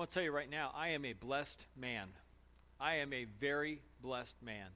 I 0.00 0.02
want 0.02 0.10
to 0.12 0.14
tell 0.14 0.24
you 0.24 0.32
right 0.32 0.50
now, 0.50 0.72
I 0.74 0.88
am 0.92 1.04
a 1.04 1.12
blessed 1.12 1.62
man. 1.76 2.08
I 2.80 2.94
am 2.94 3.12
a 3.12 3.26
very 3.38 3.82
blessed 4.02 4.42
man. 4.42 4.68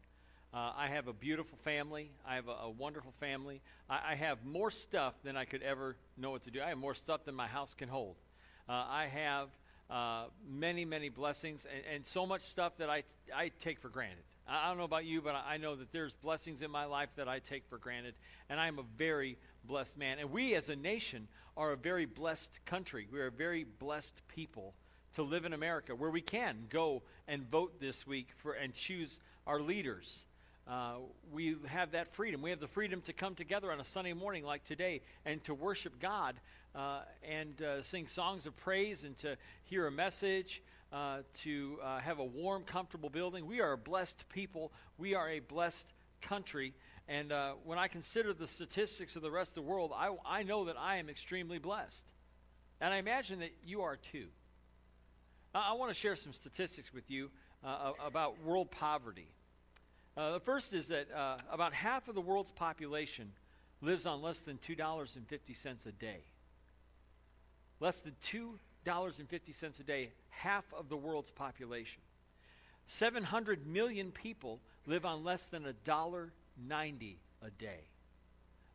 Uh, 0.52 0.72
I 0.76 0.88
have 0.88 1.08
a 1.08 1.14
beautiful 1.14 1.56
family. 1.64 2.10
I 2.28 2.34
have 2.34 2.48
a, 2.48 2.64
a 2.64 2.70
wonderful 2.70 3.12
family. 3.12 3.62
I, 3.88 4.00
I, 4.10 4.14
have 4.16 4.44
more 4.44 4.70
stuff 4.70 5.14
than 5.24 5.34
I 5.34 5.46
could 5.46 5.62
ever 5.62 5.96
know 6.18 6.30
what 6.30 6.42
to 6.42 6.50
do. 6.50 6.60
I 6.60 6.68
have 6.68 6.76
more 6.76 6.94
stuff 6.94 7.24
than 7.24 7.34
my 7.34 7.46
house 7.46 7.72
can 7.72 7.88
hold. 7.88 8.16
Uh, 8.68 8.72
I 8.72 9.06
have 9.06 9.48
uh, 9.88 10.24
many, 10.46 10.84
many 10.84 11.08
blessings 11.08 11.66
and, 11.74 11.94
and, 11.94 12.06
so 12.06 12.26
much 12.26 12.42
stuff 12.42 12.76
that 12.76 12.90
I, 12.90 13.04
I 13.34 13.50
take 13.60 13.78
for 13.78 13.88
granted. 13.88 14.24
I, 14.46 14.66
I 14.66 14.68
don't 14.68 14.76
know 14.76 14.84
about 14.84 15.06
you, 15.06 15.22
but 15.22 15.34
I, 15.34 15.54
I 15.54 15.56
know 15.56 15.74
that 15.74 15.90
there's 15.90 16.12
blessings 16.12 16.60
in 16.60 16.70
my 16.70 16.84
life 16.84 17.08
that 17.16 17.28
I 17.28 17.38
take 17.38 17.64
for 17.70 17.78
granted, 17.78 18.12
and 18.50 18.60
I 18.60 18.68
am 18.68 18.78
a 18.78 18.84
very 18.98 19.38
blessed 19.66 19.96
man. 19.96 20.18
And 20.18 20.32
we 20.32 20.54
as 20.54 20.68
a 20.68 20.76
nation 20.76 21.28
are 21.56 21.72
a 21.72 21.78
very 21.78 22.04
blessed 22.04 22.60
country. 22.66 23.08
We 23.10 23.20
are 23.20 23.28
a 23.28 23.32
very 23.32 23.64
blessed 23.64 24.20
people 24.28 24.74
to 25.14 25.22
live 25.22 25.44
in 25.44 25.52
America 25.52 25.94
where 25.94 26.10
we 26.10 26.20
can 26.20 26.66
go 26.70 27.02
and 27.26 27.48
vote 27.50 27.80
this 27.80 28.06
week 28.06 28.28
for 28.36 28.52
and 28.52 28.74
choose 28.74 29.18
our 29.46 29.60
leaders. 29.60 30.24
Uh, 30.66 30.94
we 31.32 31.56
have 31.66 31.92
that 31.92 32.12
freedom. 32.12 32.40
We 32.40 32.50
have 32.50 32.60
the 32.60 32.68
freedom 32.68 33.00
to 33.02 33.12
come 33.12 33.34
together 33.34 33.70
on 33.70 33.80
a 33.80 33.84
Sunday 33.84 34.12
morning 34.12 34.44
like 34.44 34.64
today 34.64 35.02
and 35.24 35.42
to 35.44 35.54
worship 35.54 36.00
God 36.00 36.36
uh, 36.74 37.00
and 37.22 37.60
uh, 37.60 37.82
sing 37.82 38.06
songs 38.06 38.46
of 38.46 38.56
praise 38.56 39.04
and 39.04 39.16
to 39.18 39.36
hear 39.64 39.86
a 39.86 39.92
message, 39.92 40.62
uh, 40.92 41.18
to 41.40 41.78
uh, 41.82 41.98
have 41.98 42.18
a 42.18 42.24
warm, 42.24 42.62
comfortable 42.64 43.10
building. 43.10 43.46
We 43.46 43.60
are 43.60 43.72
a 43.72 43.78
blessed 43.78 44.28
people. 44.30 44.72
We 44.96 45.14
are 45.14 45.28
a 45.28 45.40
blessed 45.40 45.92
country. 46.22 46.72
And 47.08 47.30
uh, 47.30 47.52
when 47.64 47.78
I 47.78 47.88
consider 47.88 48.32
the 48.32 48.46
statistics 48.46 49.16
of 49.16 49.22
the 49.22 49.30
rest 49.30 49.50
of 49.50 49.56
the 49.56 49.70
world, 49.70 49.92
I, 49.94 50.14
I 50.24 50.42
know 50.42 50.64
that 50.64 50.76
I 50.78 50.96
am 50.96 51.10
extremely 51.10 51.58
blessed. 51.58 52.06
And 52.80 52.92
I 52.92 52.96
imagine 52.96 53.40
that 53.40 53.52
you 53.64 53.82
are 53.82 53.96
too. 53.96 54.28
I, 55.54 55.70
I 55.70 55.72
want 55.74 55.90
to 55.90 55.94
share 55.94 56.16
some 56.16 56.32
statistics 56.32 56.92
with 56.92 57.10
you 57.10 57.30
about 57.62 58.42
world 58.42 58.70
poverty. 58.70 59.28
Uh, 60.16 60.32
the 60.32 60.40
first 60.40 60.74
is 60.74 60.88
that 60.88 61.10
uh, 61.12 61.38
about 61.50 61.72
half 61.72 62.08
of 62.08 62.14
the 62.14 62.20
world's 62.20 62.50
population 62.50 63.32
lives 63.80 64.06
on 64.06 64.22
less 64.22 64.40
than 64.40 64.58
$2.50 64.58 65.86
a 65.86 65.92
day. 65.92 66.24
Less 67.80 67.98
than 67.98 68.14
$2.50 68.22 69.80
a 69.80 69.82
day, 69.82 70.10
half 70.30 70.64
of 70.72 70.88
the 70.88 70.96
world's 70.96 71.30
population. 71.30 72.00
700 72.86 73.66
million 73.66 74.10
people 74.10 74.60
live 74.86 75.04
on 75.04 75.24
less 75.24 75.46
than 75.46 75.64
$1.90 75.64 77.16
a 77.42 77.50
day. 77.50 77.80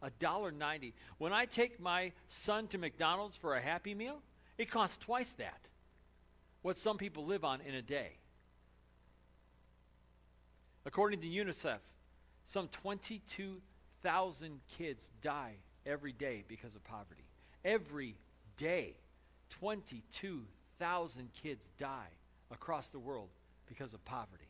$1.90. 0.03 0.93
When 1.17 1.33
I 1.33 1.45
take 1.45 1.79
my 1.79 2.11
son 2.27 2.67
to 2.67 2.77
McDonald's 2.77 3.37
for 3.37 3.55
a 3.55 3.61
Happy 3.61 3.93
Meal, 3.93 4.21
it 4.57 4.69
costs 4.69 4.97
twice 4.97 5.31
that, 5.33 5.59
what 6.61 6.77
some 6.77 6.97
people 6.97 7.25
live 7.25 7.43
on 7.43 7.61
in 7.61 7.73
a 7.73 7.81
day. 7.81 8.17
According 10.85 11.21
to 11.21 11.27
UNICEF, 11.27 11.79
some 12.43 12.67
22,000 12.69 14.59
kids 14.77 15.11
die 15.21 15.55
every 15.85 16.11
day 16.11 16.43
because 16.47 16.75
of 16.75 16.83
poverty. 16.83 17.25
Every 17.63 18.15
day, 18.57 18.95
22,000 19.49 21.29
kids 21.33 21.69
die 21.77 22.09
across 22.51 22.89
the 22.89 22.99
world 22.99 23.29
because 23.67 23.93
of 23.93 24.03
poverty. 24.05 24.45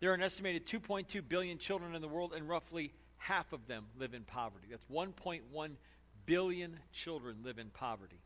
There 0.00 0.10
are 0.10 0.14
an 0.14 0.22
estimated 0.22 0.66
2.2 0.66 1.22
billion 1.28 1.58
children 1.58 1.94
in 1.94 2.02
the 2.02 2.08
world, 2.08 2.32
and 2.34 2.48
roughly 2.48 2.92
half 3.18 3.52
of 3.52 3.66
them 3.66 3.86
live 3.98 4.14
in 4.14 4.22
poverty. 4.22 4.68
That's 4.70 4.84
1.1 4.84 5.70
billion 6.26 6.78
children 6.92 7.38
live 7.42 7.58
in 7.58 7.70
poverty. 7.70 8.20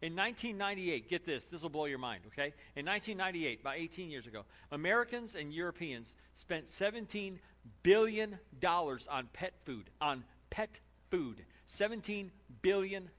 In 0.00 0.14
1998, 0.14 1.08
get 1.08 1.24
this, 1.24 1.46
this 1.46 1.62
will 1.62 1.70
blow 1.70 1.86
your 1.86 1.98
mind, 1.98 2.22
okay? 2.28 2.54
In 2.76 2.86
1998, 2.86 3.60
about 3.60 3.76
18 3.76 4.10
years 4.10 4.26
ago, 4.26 4.44
Americans 4.70 5.34
and 5.34 5.52
Europeans 5.52 6.14
spent 6.36 6.66
$17 6.66 7.38
billion 7.82 8.38
on 8.62 9.28
pet 9.32 9.54
food, 9.64 9.90
on 10.00 10.22
pet 10.50 10.78
food. 11.10 11.44
$17 11.68 12.30
billion. 12.62 13.10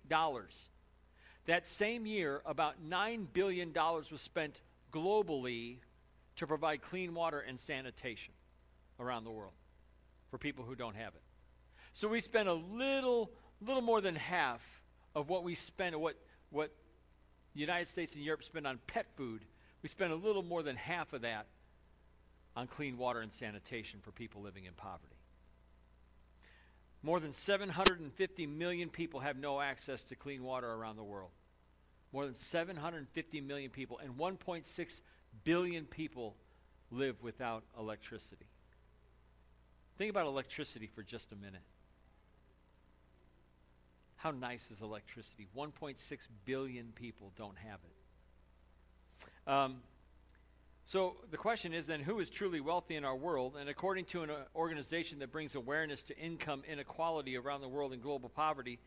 That 1.45 1.67
same 1.67 2.06
year, 2.06 2.41
about 2.45 2.75
$9 2.88 3.28
billion 3.34 3.73
was 3.73 4.22
spent 4.22 4.61
globally 4.91 5.78
to 6.38 6.47
provide 6.47 6.81
clean 6.81 7.13
water 7.13 7.40
and 7.40 7.59
sanitation 7.59 8.34
around 9.00 9.23
the 9.23 9.31
world 9.31 9.53
for 10.29 10.38
people 10.38 10.63
who 10.63 10.75
don't 10.75 10.96
have 10.96 11.13
it. 11.16 11.22
So 11.94 12.07
we 12.07 12.22
spent 12.22 12.47
a 12.47 12.53
little, 12.53 13.31
little 13.61 13.81
more 13.81 14.01
than 14.01 14.16
half 14.16 14.81
of 15.16 15.29
what 15.29 15.44
we 15.44 15.56
spent, 15.56 16.00
what 16.00 16.16
what 16.49 16.71
the 17.53 17.59
United 17.59 17.87
States 17.87 18.15
and 18.15 18.23
Europe 18.23 18.43
spend 18.43 18.67
on 18.67 18.79
pet 18.87 19.07
food, 19.15 19.45
we 19.81 19.89
spend 19.89 20.11
a 20.11 20.15
little 20.15 20.43
more 20.43 20.63
than 20.63 20.75
half 20.75 21.13
of 21.13 21.21
that 21.21 21.47
on 22.55 22.67
clean 22.67 22.97
water 22.97 23.19
and 23.21 23.31
sanitation 23.31 23.99
for 24.01 24.11
people 24.11 24.41
living 24.41 24.65
in 24.65 24.73
poverty. 24.73 25.15
More 27.01 27.19
than 27.19 27.31
750 27.31 28.47
million 28.47 28.89
people 28.89 29.21
have 29.21 29.37
no 29.37 29.61
access 29.61 30.03
to 30.05 30.15
clean 30.15 30.43
water 30.43 30.69
around 30.69 30.97
the 30.97 31.03
world. 31.03 31.31
More 32.11 32.25
than 32.25 32.35
750 32.35 33.41
million 33.41 33.69
people, 33.69 33.99
and 33.99 34.17
1.6 34.17 35.01
billion 35.43 35.85
people 35.85 36.35
live 36.91 37.21
without 37.21 37.63
electricity. 37.77 38.47
Think 39.97 40.09
about 40.09 40.25
electricity 40.25 40.87
for 40.87 41.03
just 41.03 41.31
a 41.31 41.35
minute. 41.35 41.61
How 44.19 44.31
nice 44.31 44.69
is 44.69 44.81
electricity? 44.81 45.47
1.6 45.56 45.97
billion 46.44 46.91
people 46.94 47.31
don't 47.38 47.57
have 47.57 47.80
it. 47.85 49.50
Um, 49.50 49.78
so 50.84 51.16
the 51.31 51.38
question 51.38 51.74
is 51.74 51.88
then 51.88 52.02
who 52.02 52.19
is 52.19 52.29
truly 52.29 52.59
wealthy 52.59 52.97
in 52.97 53.06
our 53.06 53.16
world? 53.16 53.56
And 53.58 53.69
according 53.69 54.06
to 54.06 54.24
an 54.24 54.29
uh, 54.29 54.44
organization 54.56 55.19
that 55.19 55.31
brings 55.31 55.56
awareness 55.56 56.03
to 56.03 56.18
income 56.18 56.63
inequality 56.68 57.38
around 57.38 57.62
the 57.62 57.69
world 57.69 57.94
and 57.94 58.02
global 58.02 58.28
poverty, 58.28 58.79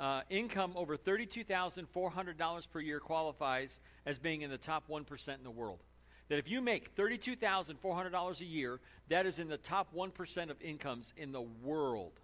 uh, 0.00 0.22
income 0.28 0.72
over 0.74 0.96
$32,400 0.96 2.70
per 2.70 2.80
year 2.80 2.98
qualifies 2.98 3.78
as 4.06 4.18
being 4.18 4.42
in 4.42 4.50
the 4.50 4.58
top 4.58 4.88
1% 4.88 5.28
in 5.38 5.44
the 5.44 5.50
world. 5.52 5.84
That 6.30 6.40
if 6.40 6.50
you 6.50 6.60
make 6.60 6.96
$32,400 6.96 8.40
a 8.40 8.44
year, 8.44 8.80
that 9.08 9.24
is 9.24 9.38
in 9.38 9.46
the 9.46 9.56
top 9.56 9.94
1% 9.94 10.50
of 10.50 10.60
incomes 10.60 11.12
in 11.16 11.30
the 11.30 11.42
world. 11.42 12.18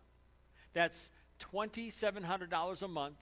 That's 0.72 1.12
$2,700 1.38 2.82
a 2.82 2.88
month 2.88 3.16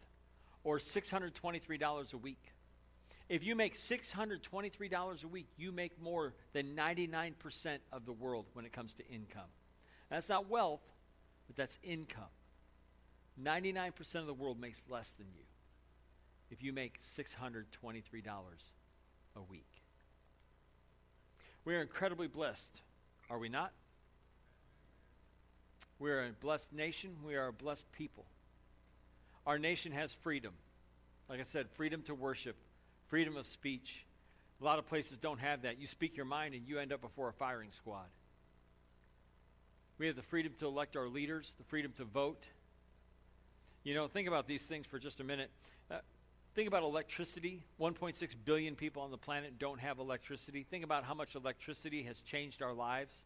or 0.62 0.78
$623 0.78 2.12
a 2.12 2.16
week. 2.16 2.52
If 3.28 3.44
you 3.44 3.56
make 3.56 3.74
$623 3.74 5.24
a 5.24 5.28
week, 5.28 5.48
you 5.56 5.72
make 5.72 6.00
more 6.00 6.34
than 6.52 6.76
99% 6.76 7.78
of 7.92 8.04
the 8.04 8.12
world 8.12 8.46
when 8.52 8.64
it 8.64 8.72
comes 8.72 8.94
to 8.94 9.06
income. 9.08 9.48
That's 10.10 10.28
not 10.28 10.50
wealth, 10.50 10.82
but 11.46 11.56
that's 11.56 11.78
income. 11.82 12.24
99% 13.42 14.14
of 14.16 14.26
the 14.26 14.34
world 14.34 14.60
makes 14.60 14.82
less 14.88 15.10
than 15.10 15.26
you 15.34 15.44
if 16.50 16.62
you 16.62 16.72
make 16.72 17.00
$623 17.02 17.64
a 19.36 19.42
week. 19.42 19.82
We 21.64 21.74
are 21.74 21.80
incredibly 21.80 22.28
blessed, 22.28 22.82
are 23.30 23.38
we 23.38 23.48
not? 23.48 23.72
We 26.04 26.10
are 26.10 26.26
a 26.26 26.32
blessed 26.32 26.74
nation. 26.74 27.16
We 27.24 27.34
are 27.34 27.46
a 27.46 27.52
blessed 27.52 27.90
people. 27.92 28.26
Our 29.46 29.58
nation 29.58 29.90
has 29.92 30.12
freedom. 30.12 30.52
Like 31.30 31.40
I 31.40 31.44
said, 31.44 31.66
freedom 31.70 32.02
to 32.02 32.14
worship, 32.14 32.56
freedom 33.06 33.38
of 33.38 33.46
speech. 33.46 34.04
A 34.60 34.64
lot 34.66 34.78
of 34.78 34.86
places 34.86 35.16
don't 35.16 35.40
have 35.40 35.62
that. 35.62 35.80
You 35.80 35.86
speak 35.86 36.14
your 36.14 36.26
mind 36.26 36.52
and 36.52 36.68
you 36.68 36.78
end 36.78 36.92
up 36.92 37.00
before 37.00 37.30
a 37.30 37.32
firing 37.32 37.70
squad. 37.70 38.04
We 39.96 40.06
have 40.06 40.14
the 40.14 40.20
freedom 40.20 40.52
to 40.58 40.66
elect 40.66 40.94
our 40.94 41.08
leaders, 41.08 41.54
the 41.56 41.64
freedom 41.64 41.92
to 41.96 42.04
vote. 42.04 42.48
You 43.82 43.94
know, 43.94 44.06
think 44.06 44.28
about 44.28 44.46
these 44.46 44.64
things 44.66 44.86
for 44.86 44.98
just 44.98 45.20
a 45.20 45.24
minute. 45.24 45.50
Uh, 45.90 46.00
think 46.54 46.68
about 46.68 46.82
electricity. 46.82 47.64
1.6 47.80 48.34
billion 48.44 48.74
people 48.74 49.00
on 49.00 49.10
the 49.10 49.16
planet 49.16 49.58
don't 49.58 49.80
have 49.80 49.98
electricity. 49.98 50.66
Think 50.70 50.84
about 50.84 51.04
how 51.04 51.14
much 51.14 51.34
electricity 51.34 52.02
has 52.02 52.20
changed 52.20 52.60
our 52.60 52.74
lives. 52.74 53.24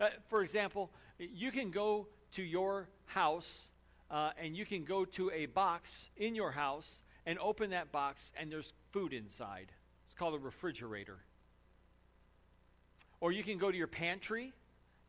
Uh, 0.00 0.08
for 0.28 0.42
example, 0.42 0.90
you 1.18 1.52
can 1.52 1.70
go 1.70 2.08
to 2.32 2.42
your 2.42 2.88
house 3.04 3.68
uh, 4.10 4.30
and 4.42 4.56
you 4.56 4.64
can 4.64 4.84
go 4.84 5.04
to 5.04 5.30
a 5.30 5.46
box 5.46 6.06
in 6.16 6.34
your 6.34 6.50
house 6.50 7.02
and 7.26 7.38
open 7.38 7.70
that 7.70 7.92
box 7.92 8.32
and 8.38 8.50
there's 8.50 8.72
food 8.92 9.12
inside. 9.12 9.72
It's 10.04 10.14
called 10.14 10.34
a 10.34 10.38
refrigerator. 10.38 11.18
Or 13.20 13.30
you 13.30 13.44
can 13.44 13.58
go 13.58 13.70
to 13.70 13.76
your 13.76 13.86
pantry. 13.86 14.52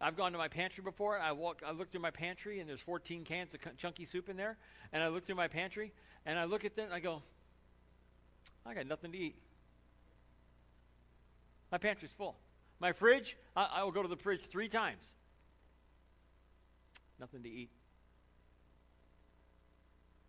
I've 0.02 0.18
gone 0.18 0.34
to 0.34 0.38
my 0.38 0.50
pantry 0.50 0.84
before. 0.84 1.18
I 1.18 1.32
walk. 1.32 1.62
I 1.66 1.72
look 1.72 1.92
through 1.92 2.02
my 2.02 2.12
pantry 2.12 2.60
and 2.60 2.68
there's 2.68 2.82
14 2.82 3.24
cans 3.24 3.54
of 3.54 3.60
chunky 3.78 4.04
soup 4.04 4.28
in 4.28 4.36
there. 4.36 4.58
And 4.92 5.02
I 5.02 5.08
look 5.08 5.26
through 5.26 5.36
my 5.36 5.48
pantry 5.48 5.94
and 6.26 6.38
I 6.38 6.44
look 6.44 6.66
at 6.66 6.76
them 6.76 6.86
and 6.86 6.94
I 6.94 7.00
go, 7.00 7.22
I 8.66 8.74
got 8.74 8.88
nothing 8.88 9.14
to 9.14 9.18
eat. 9.18 9.36
My 11.72 11.78
pantry's 11.78 12.12
full. 12.12 12.36
My 12.82 12.94
fridge, 12.94 13.38
I, 13.56 13.70
I 13.76 13.84
will 13.84 13.92
go 13.92 14.02
to 14.02 14.08
the 14.08 14.18
fridge 14.18 14.42
three 14.42 14.68
times. 14.68 15.14
Nothing 17.20 17.44
to 17.44 17.50
eat. 17.50 17.70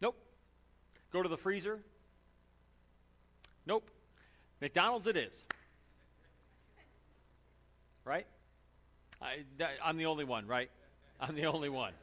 Nope. 0.02 0.22
Go 1.10 1.22
to 1.22 1.30
the 1.30 1.38
freezer. 1.38 1.80
Nope. 3.64 3.90
McDonald's 4.60 5.06
it 5.06 5.16
is. 5.16 5.46
Right? 8.04 8.26
I, 9.22 9.38
am 9.82 9.96
the 9.96 10.06
only 10.06 10.24
one, 10.24 10.46
right? 10.46 10.68
I'm 11.20 11.34
the 11.34 11.46
only 11.46 11.70
one. 11.70 11.94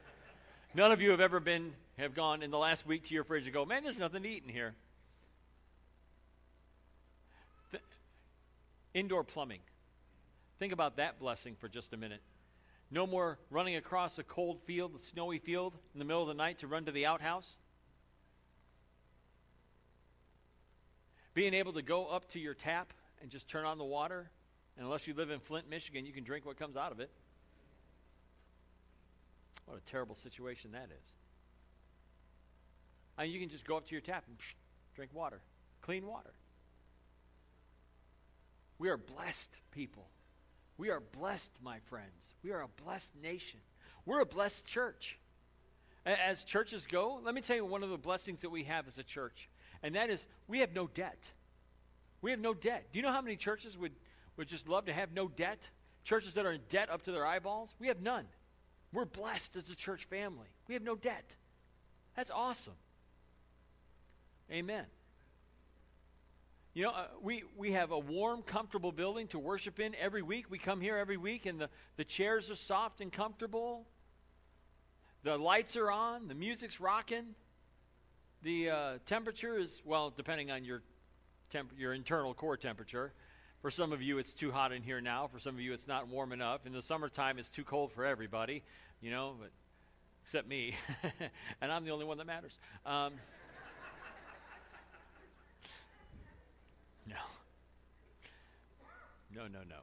None 0.74 0.90
of 0.90 1.00
you 1.00 1.10
have 1.10 1.20
ever 1.20 1.38
been, 1.38 1.72
have 1.96 2.14
gone 2.14 2.42
in 2.42 2.50
the 2.50 2.58
last 2.58 2.86
week 2.86 3.04
to 3.04 3.14
your 3.14 3.22
fridge 3.22 3.44
and 3.44 3.54
go, 3.54 3.64
man, 3.64 3.84
there's 3.84 3.98
nothing 3.98 4.24
to 4.24 4.28
eat 4.28 4.42
in 4.44 4.52
here. 4.52 4.74
Th- 7.70 7.84
indoor 8.94 9.22
plumbing. 9.22 9.60
Think 10.60 10.74
about 10.74 10.96
that 10.96 11.18
blessing 11.18 11.56
for 11.58 11.68
just 11.68 11.94
a 11.94 11.96
minute. 11.96 12.20
No 12.90 13.06
more 13.06 13.38
running 13.48 13.76
across 13.76 14.18
a 14.18 14.22
cold 14.22 14.60
field, 14.66 14.94
a 14.94 14.98
snowy 14.98 15.38
field 15.38 15.74
in 15.94 15.98
the 15.98 16.04
middle 16.04 16.20
of 16.20 16.28
the 16.28 16.34
night 16.34 16.58
to 16.58 16.66
run 16.66 16.84
to 16.84 16.92
the 16.92 17.06
outhouse. 17.06 17.56
Being 21.32 21.54
able 21.54 21.72
to 21.72 21.82
go 21.82 22.06
up 22.06 22.28
to 22.32 22.38
your 22.38 22.52
tap 22.52 22.92
and 23.22 23.30
just 23.30 23.48
turn 23.48 23.64
on 23.64 23.78
the 23.78 23.84
water. 23.84 24.30
And 24.76 24.84
unless 24.84 25.06
you 25.06 25.14
live 25.14 25.30
in 25.30 25.40
Flint, 25.40 25.70
Michigan, 25.70 26.04
you 26.04 26.12
can 26.12 26.24
drink 26.24 26.44
what 26.44 26.58
comes 26.58 26.76
out 26.76 26.92
of 26.92 27.00
it. 27.00 27.10
What 29.64 29.78
a 29.78 29.90
terrible 29.90 30.14
situation 30.14 30.72
that 30.72 30.90
is. 30.90 31.14
Mean, 33.18 33.30
you 33.30 33.40
can 33.40 33.48
just 33.48 33.66
go 33.66 33.78
up 33.78 33.86
to 33.86 33.92
your 33.92 34.02
tap 34.02 34.24
and 34.28 34.36
psh, 34.36 34.52
drink 34.94 35.12
water, 35.14 35.40
clean 35.80 36.04
water. 36.04 36.34
We 38.78 38.90
are 38.90 38.98
blessed 38.98 39.56
people. 39.70 40.10
We 40.80 40.88
are 40.88 41.00
blessed, 41.00 41.50
my 41.62 41.78
friends. 41.90 42.32
We 42.42 42.52
are 42.52 42.62
a 42.62 42.82
blessed 42.82 43.12
nation. 43.22 43.60
We're 44.06 44.22
a 44.22 44.26
blessed 44.26 44.66
church. 44.66 45.18
As 46.06 46.42
churches 46.42 46.86
go, 46.86 47.20
let 47.22 47.34
me 47.34 47.42
tell 47.42 47.54
you 47.54 47.66
one 47.66 47.82
of 47.82 47.90
the 47.90 47.98
blessings 47.98 48.40
that 48.40 48.48
we 48.48 48.64
have 48.64 48.88
as 48.88 48.96
a 48.96 49.02
church, 49.02 49.50
and 49.82 49.94
that 49.94 50.08
is 50.08 50.24
we 50.48 50.60
have 50.60 50.74
no 50.74 50.86
debt. 50.86 51.18
We 52.22 52.30
have 52.30 52.40
no 52.40 52.54
debt. 52.54 52.86
Do 52.94 52.98
you 52.98 53.02
know 53.02 53.12
how 53.12 53.20
many 53.20 53.36
churches 53.36 53.76
would, 53.76 53.92
would 54.38 54.48
just 54.48 54.70
love 54.70 54.86
to 54.86 54.92
have 54.94 55.12
no 55.12 55.28
debt? 55.28 55.68
Churches 56.02 56.32
that 56.32 56.46
are 56.46 56.52
in 56.52 56.62
debt 56.70 56.88
up 56.88 57.02
to 57.02 57.12
their 57.12 57.26
eyeballs? 57.26 57.74
We 57.78 57.88
have 57.88 58.00
none. 58.00 58.24
We're 58.90 59.04
blessed 59.04 59.56
as 59.56 59.68
a 59.68 59.74
church 59.74 60.06
family. 60.06 60.48
We 60.66 60.72
have 60.72 60.82
no 60.82 60.96
debt. 60.96 61.36
That's 62.16 62.30
awesome. 62.30 62.72
Amen. 64.50 64.86
You 66.72 66.84
know, 66.84 66.90
uh, 66.90 67.06
we, 67.20 67.42
we 67.56 67.72
have 67.72 67.90
a 67.90 67.98
warm, 67.98 68.42
comfortable 68.42 68.92
building 68.92 69.26
to 69.28 69.40
worship 69.40 69.80
in 69.80 69.96
every 69.96 70.22
week. 70.22 70.48
We 70.50 70.58
come 70.58 70.80
here 70.80 70.96
every 70.96 71.16
week, 71.16 71.46
and 71.46 71.60
the, 71.60 71.68
the 71.96 72.04
chairs 72.04 72.48
are 72.48 72.54
soft 72.54 73.00
and 73.00 73.12
comfortable. 73.12 73.86
The 75.24 75.36
lights 75.36 75.76
are 75.76 75.90
on. 75.90 76.28
The 76.28 76.34
music's 76.34 76.80
rocking. 76.80 77.34
The 78.42 78.70
uh, 78.70 78.92
temperature 79.04 79.58
is, 79.58 79.82
well, 79.84 80.10
depending 80.16 80.52
on 80.52 80.64
your, 80.64 80.82
temp- 81.50 81.72
your 81.76 81.92
internal 81.92 82.34
core 82.34 82.56
temperature. 82.56 83.12
For 83.62 83.70
some 83.72 83.92
of 83.92 84.00
you, 84.00 84.18
it's 84.18 84.32
too 84.32 84.52
hot 84.52 84.70
in 84.70 84.84
here 84.84 85.00
now. 85.00 85.26
For 85.26 85.40
some 85.40 85.56
of 85.56 85.60
you, 85.60 85.72
it's 85.72 85.88
not 85.88 86.06
warm 86.06 86.32
enough. 86.32 86.66
In 86.66 86.72
the 86.72 86.82
summertime, 86.82 87.40
it's 87.40 87.50
too 87.50 87.64
cold 87.64 87.90
for 87.90 88.04
everybody, 88.04 88.62
you 89.00 89.10
know, 89.10 89.34
but 89.40 89.50
except 90.22 90.46
me. 90.46 90.76
and 91.60 91.72
I'm 91.72 91.84
the 91.84 91.90
only 91.90 92.04
one 92.04 92.18
that 92.18 92.28
matters. 92.28 92.56
Um, 92.86 93.14
No, 99.34 99.42
no, 99.42 99.60
no. 99.68 99.80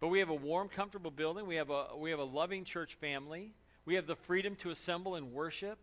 But 0.00 0.08
we 0.08 0.18
have 0.18 0.30
a 0.30 0.34
warm, 0.34 0.68
comfortable 0.68 1.10
building. 1.10 1.46
We 1.46 1.56
have 1.56 1.70
a, 1.70 1.96
we 1.96 2.10
have 2.10 2.18
a 2.18 2.24
loving 2.24 2.64
church 2.64 2.94
family. 2.94 3.52
We 3.84 3.94
have 3.94 4.06
the 4.06 4.16
freedom 4.16 4.56
to 4.56 4.70
assemble 4.70 5.14
and 5.14 5.32
worship. 5.32 5.78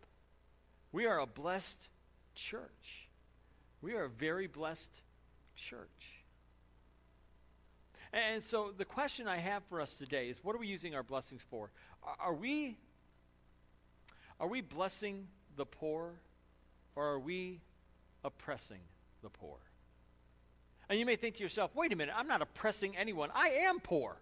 We 0.92 1.06
are 1.06 1.18
a 1.20 1.26
blessed 1.26 1.88
church. 2.34 3.08
We 3.80 3.94
are 3.94 4.04
a 4.04 4.08
very 4.10 4.46
blessed 4.46 4.92
church. 5.56 6.20
And 8.12 8.42
so 8.42 8.72
the 8.76 8.84
question 8.84 9.28
I 9.28 9.38
have 9.38 9.62
for 9.64 9.80
us 9.80 9.96
today 9.96 10.28
is 10.28 10.42
what 10.42 10.56
are 10.56 10.58
we 10.58 10.66
using 10.66 10.94
our 10.94 11.02
blessings 11.02 11.42
for? 11.48 11.70
Are 12.18 12.34
we 12.34 12.76
are 14.40 14.48
we 14.48 14.62
blessing 14.62 15.28
the 15.56 15.66
poor 15.66 16.14
or 16.96 17.06
are 17.12 17.18
we 17.20 17.60
oppressing 18.24 18.80
the 19.22 19.28
poor? 19.28 19.58
And 20.90 20.98
you 20.98 21.06
may 21.06 21.14
think 21.14 21.36
to 21.36 21.42
yourself, 21.44 21.70
wait 21.76 21.92
a 21.92 21.96
minute, 21.96 22.12
I'm 22.18 22.26
not 22.26 22.42
oppressing 22.42 22.96
anyone. 22.96 23.30
I 23.32 23.48
am 23.48 23.78
poor. 23.78 24.16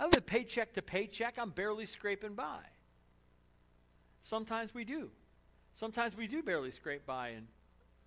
I 0.00 0.06
live 0.06 0.26
paycheck 0.26 0.74
to 0.74 0.82
paycheck. 0.82 1.38
I'm 1.38 1.50
barely 1.50 1.86
scraping 1.86 2.34
by. 2.34 2.58
Sometimes 4.20 4.74
we 4.74 4.84
do. 4.84 5.10
Sometimes 5.74 6.16
we 6.16 6.26
do 6.26 6.42
barely 6.42 6.72
scrape 6.72 7.06
by. 7.06 7.28
And 7.28 7.46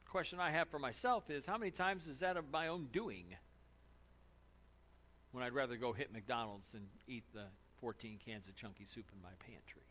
the 0.03 0.09
question 0.11 0.41
I 0.41 0.51
have 0.51 0.67
for 0.67 0.77
myself 0.77 1.29
is 1.29 1.45
how 1.45 1.57
many 1.57 1.71
times 1.71 2.05
is 2.05 2.19
that 2.19 2.35
of 2.35 2.51
my 2.51 2.67
own 2.67 2.89
doing? 2.91 3.27
When 5.31 5.41
I'd 5.41 5.53
rather 5.53 5.77
go 5.77 5.93
hit 5.93 6.11
McDonald's 6.11 6.73
than 6.73 6.81
eat 7.07 7.23
the 7.33 7.45
14 7.79 8.19
cans 8.25 8.47
of 8.47 8.57
chunky 8.57 8.83
soup 8.83 9.05
in 9.15 9.21
my 9.21 9.31
pantry. 9.39 9.87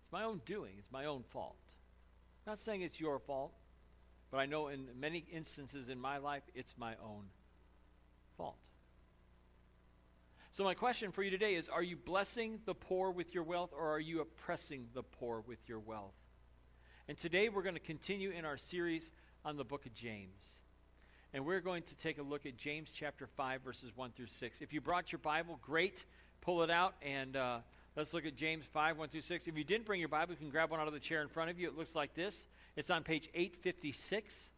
It's 0.00 0.12
my 0.12 0.22
own 0.22 0.40
doing. 0.46 0.74
It's 0.78 0.92
my 0.92 1.06
own 1.06 1.24
fault. 1.24 1.56
I'm 2.46 2.52
not 2.52 2.60
saying 2.60 2.82
it's 2.82 3.00
your 3.00 3.18
fault. 3.18 3.54
But 4.34 4.40
I 4.40 4.46
know 4.46 4.66
in 4.66 4.88
many 4.98 5.24
instances 5.32 5.88
in 5.88 6.00
my 6.00 6.18
life, 6.18 6.42
it's 6.56 6.74
my 6.76 6.94
own 7.00 7.26
fault. 8.36 8.56
So, 10.50 10.64
my 10.64 10.74
question 10.74 11.12
for 11.12 11.22
you 11.22 11.30
today 11.30 11.54
is 11.54 11.68
Are 11.68 11.84
you 11.84 11.96
blessing 11.96 12.58
the 12.64 12.74
poor 12.74 13.12
with 13.12 13.32
your 13.32 13.44
wealth, 13.44 13.70
or 13.72 13.92
are 13.92 14.00
you 14.00 14.20
oppressing 14.20 14.88
the 14.92 15.04
poor 15.04 15.44
with 15.46 15.60
your 15.68 15.78
wealth? 15.78 16.16
And 17.06 17.16
today 17.16 17.48
we're 17.48 17.62
going 17.62 17.76
to 17.76 17.80
continue 17.80 18.32
in 18.32 18.44
our 18.44 18.56
series 18.56 19.12
on 19.44 19.56
the 19.56 19.62
book 19.62 19.86
of 19.86 19.94
James. 19.94 20.48
And 21.32 21.46
we're 21.46 21.60
going 21.60 21.84
to 21.84 21.96
take 21.96 22.18
a 22.18 22.22
look 22.24 22.44
at 22.44 22.56
James 22.56 22.90
chapter 22.92 23.28
5, 23.28 23.60
verses 23.62 23.92
1 23.94 24.10
through 24.16 24.26
6. 24.26 24.60
If 24.62 24.72
you 24.72 24.80
brought 24.80 25.12
your 25.12 25.20
Bible, 25.20 25.60
great. 25.62 26.04
Pull 26.40 26.64
it 26.64 26.70
out 26.72 26.96
and 27.02 27.36
uh, 27.36 27.58
let's 27.94 28.12
look 28.12 28.26
at 28.26 28.34
James 28.34 28.66
5, 28.66 28.98
1 28.98 29.08
through 29.10 29.20
6. 29.20 29.46
If 29.46 29.56
you 29.56 29.62
didn't 29.62 29.86
bring 29.86 30.00
your 30.00 30.08
Bible, 30.08 30.32
you 30.32 30.38
can 30.38 30.50
grab 30.50 30.72
one 30.72 30.80
out 30.80 30.88
of 30.88 30.92
the 30.92 30.98
chair 30.98 31.22
in 31.22 31.28
front 31.28 31.50
of 31.50 31.60
you. 31.60 31.68
It 31.68 31.78
looks 31.78 31.94
like 31.94 32.14
this. 32.14 32.48
It's 32.76 32.90
on 32.90 33.04
page 33.04 33.28
856. 33.34 34.50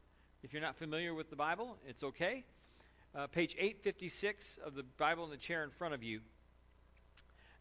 If 0.42 0.54
you're 0.54 0.62
not 0.62 0.76
familiar 0.76 1.12
with 1.12 1.28
the 1.28 1.36
Bible, 1.36 1.76
it's 1.86 2.02
okay. 2.02 2.44
Uh, 3.14 3.26
page 3.26 3.54
856 3.58 4.58
of 4.64 4.74
the 4.74 4.82
Bible 4.82 5.24
in 5.24 5.30
the 5.30 5.36
chair 5.36 5.62
in 5.62 5.70
front 5.70 5.92
of 5.92 6.02
you. 6.02 6.20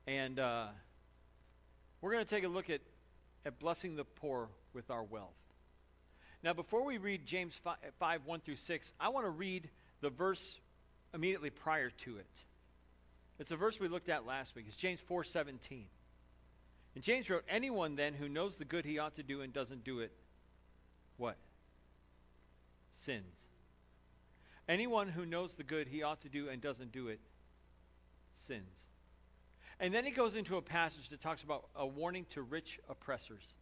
And 0.07 0.39
uh, 0.39 0.67
we're 1.99 2.13
going 2.13 2.23
to 2.23 2.29
take 2.29 2.45
a 2.45 2.47
look 2.47 2.69
at, 2.69 2.79
at 3.45 3.59
blessing 3.59 3.97
the 3.97 4.05
poor 4.05 4.47
with 4.73 4.89
our 4.89 5.03
wealth. 5.03 5.35
Now, 6.41 6.53
before 6.53 6.85
we 6.85 6.99
read 6.99 7.25
James 7.25 7.55
5, 7.55 7.75
5 7.99 8.25
1 8.25 8.39
through 8.39 8.55
6, 8.55 8.93
I 8.97 9.09
want 9.09 9.25
to 9.25 9.31
read 9.31 9.69
the 9.99 10.09
verse 10.09 10.57
immediately 11.13 11.49
prior 11.49 11.89
to 11.89 12.15
it. 12.15 12.31
It's 13.39 13.51
a 13.51 13.57
verse 13.57 13.77
we 13.77 13.89
looked 13.89 14.07
at 14.07 14.25
last 14.25 14.55
week. 14.55 14.65
It's 14.69 14.77
James 14.77 15.01
4 15.01 15.25
17. 15.25 15.87
And 16.95 17.03
James 17.03 17.29
wrote, 17.29 17.43
Anyone 17.49 17.97
then 17.97 18.13
who 18.13 18.29
knows 18.29 18.55
the 18.55 18.63
good 18.63 18.85
he 18.85 18.99
ought 18.99 19.15
to 19.15 19.23
do 19.23 19.41
and 19.41 19.51
doesn't 19.51 19.83
do 19.83 19.99
it 19.99 20.13
what? 21.17 21.37
Sins. 22.89 23.47
Anyone 24.67 25.09
who 25.09 25.25
knows 25.25 25.53
the 25.53 25.63
good 25.63 25.87
he 25.87 26.01
ought 26.01 26.21
to 26.21 26.29
do 26.29 26.49
and 26.49 26.61
doesn't 26.61 26.91
do 26.91 27.07
it 27.07 27.19
sins. 28.33 28.85
And 29.79 29.93
then 29.93 30.05
he 30.05 30.11
goes 30.11 30.35
into 30.35 30.57
a 30.57 30.61
passage 30.61 31.09
that 31.09 31.21
talks 31.21 31.43
about 31.43 31.67
a 31.75 31.85
warning 31.85 32.25
to 32.31 32.41
rich 32.41 32.79
oppressors. 32.89 33.55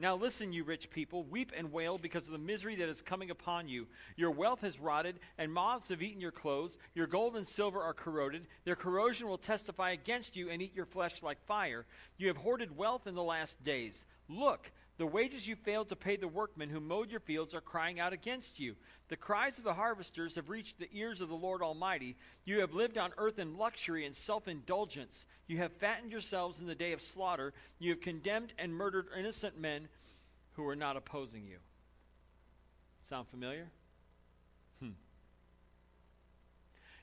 Now 0.00 0.14
listen, 0.14 0.52
you 0.52 0.62
rich 0.62 0.90
people, 0.90 1.24
weep 1.24 1.50
and 1.56 1.72
wail 1.72 1.98
because 1.98 2.26
of 2.26 2.32
the 2.32 2.38
misery 2.38 2.76
that 2.76 2.88
is 2.88 3.00
coming 3.00 3.30
upon 3.30 3.68
you. 3.68 3.88
Your 4.14 4.30
wealth 4.30 4.60
has 4.60 4.78
rotted, 4.78 5.18
and 5.36 5.52
moths 5.52 5.88
have 5.88 6.02
eaten 6.02 6.20
your 6.20 6.30
clothes. 6.30 6.78
Your 6.94 7.08
gold 7.08 7.36
and 7.36 7.44
silver 7.46 7.82
are 7.82 7.94
corroded. 7.94 8.46
Their 8.64 8.76
corrosion 8.76 9.26
will 9.26 9.38
testify 9.38 9.90
against 9.90 10.36
you 10.36 10.50
and 10.50 10.62
eat 10.62 10.76
your 10.76 10.86
flesh 10.86 11.20
like 11.20 11.44
fire. 11.46 11.84
You 12.16 12.28
have 12.28 12.36
hoarded 12.36 12.76
wealth 12.76 13.08
in 13.08 13.16
the 13.16 13.24
last 13.24 13.64
days. 13.64 14.04
Look, 14.28 14.70
the 14.98 15.06
wages 15.06 15.46
you 15.46 15.54
failed 15.54 15.88
to 15.88 15.96
pay 15.96 16.16
the 16.16 16.26
workmen 16.26 16.68
who 16.68 16.80
mowed 16.80 17.10
your 17.10 17.20
fields 17.20 17.54
are 17.54 17.60
crying 17.60 18.00
out 18.00 18.12
against 18.12 18.58
you. 18.58 18.74
The 19.08 19.16
cries 19.16 19.56
of 19.56 19.62
the 19.62 19.74
harvesters 19.74 20.34
have 20.34 20.50
reached 20.50 20.78
the 20.78 20.90
ears 20.92 21.20
of 21.20 21.28
the 21.28 21.36
Lord 21.36 21.62
Almighty. 21.62 22.16
You 22.44 22.60
have 22.60 22.74
lived 22.74 22.98
on 22.98 23.12
earth 23.16 23.38
in 23.38 23.56
luxury 23.56 24.04
and 24.04 24.14
self 24.14 24.48
indulgence. 24.48 25.24
You 25.46 25.58
have 25.58 25.72
fattened 25.72 26.10
yourselves 26.10 26.60
in 26.60 26.66
the 26.66 26.74
day 26.74 26.92
of 26.92 27.00
slaughter. 27.00 27.54
You 27.78 27.90
have 27.90 28.00
condemned 28.00 28.52
and 28.58 28.74
murdered 28.74 29.06
innocent 29.16 29.58
men 29.58 29.88
who 30.54 30.66
are 30.66 30.76
not 30.76 30.96
opposing 30.96 31.46
you. 31.46 31.58
Sound 33.08 33.28
familiar? 33.28 33.70
Hmm. 34.80 34.90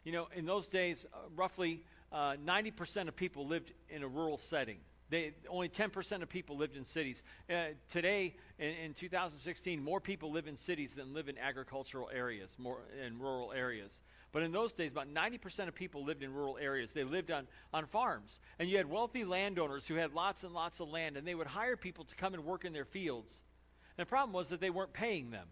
You 0.04 0.12
know, 0.12 0.28
in 0.36 0.46
those 0.46 0.68
days, 0.68 1.06
uh, 1.14 1.18
roughly 1.34 1.82
uh, 2.12 2.36
90% 2.46 3.08
of 3.08 3.16
people 3.16 3.48
lived 3.48 3.72
in 3.90 4.04
a 4.04 4.08
rural 4.08 4.38
setting. 4.38 4.80
They, 5.10 5.34
only 5.50 5.70
10% 5.70 6.24
of 6.24 6.30
people 6.30 6.58
lived 6.58 6.76
in 6.76 6.84
cities. 6.84 7.22
Uh, 7.50 7.66
today, 7.88 8.36
in, 8.58 8.74
in, 8.86 8.94
2016, 8.94 9.84
more 9.84 10.00
people 10.00 10.32
live 10.32 10.48
in 10.48 10.56
cities 10.56 10.96
than 10.96 11.14
live 11.14 11.30
in 11.30 11.38
agricultural 11.38 12.10
areas, 12.12 12.56
more 12.58 12.80
in 13.06 13.20
rural 13.20 13.52
areas. 13.52 14.02
But 14.32 14.42
in 14.42 14.52
those 14.52 14.74
days, 14.74 14.92
about 14.92 15.14
90% 15.14 15.68
of 15.68 15.76
people 15.76 16.04
lived 16.04 16.24
in 16.24 16.34
rural 16.34 16.58
areas. 16.58 16.92
They 16.92 17.04
lived 17.04 17.30
on, 17.30 17.48
on 17.72 17.86
farms. 17.86 18.40
And 18.58 18.68
you 18.68 18.78
had 18.78 18.90
wealthy 18.90 19.24
landowners 19.24 19.88
who 19.88 19.96
had 19.96 20.14
lots 20.14 20.44
and 20.44 20.54
lots 20.54 20.80
of 20.80 20.90
land, 20.90 21.18
and 21.18 21.28
they 21.28 21.36
would 21.36 21.48
hire 21.48 21.78
people 21.78 22.04
to 22.06 22.16
come 22.16 22.34
and 22.34 22.44
work 22.44 22.66
in 22.66 22.74
their 22.74 22.84
fields. 22.84 23.44
And 23.98 24.06
the 24.06 24.10
problem 24.10 24.34
was 24.34 24.50
that 24.50 24.60
they 24.60 24.72
weren't 24.72 24.92
paying 24.92 25.30
them. 25.30 25.48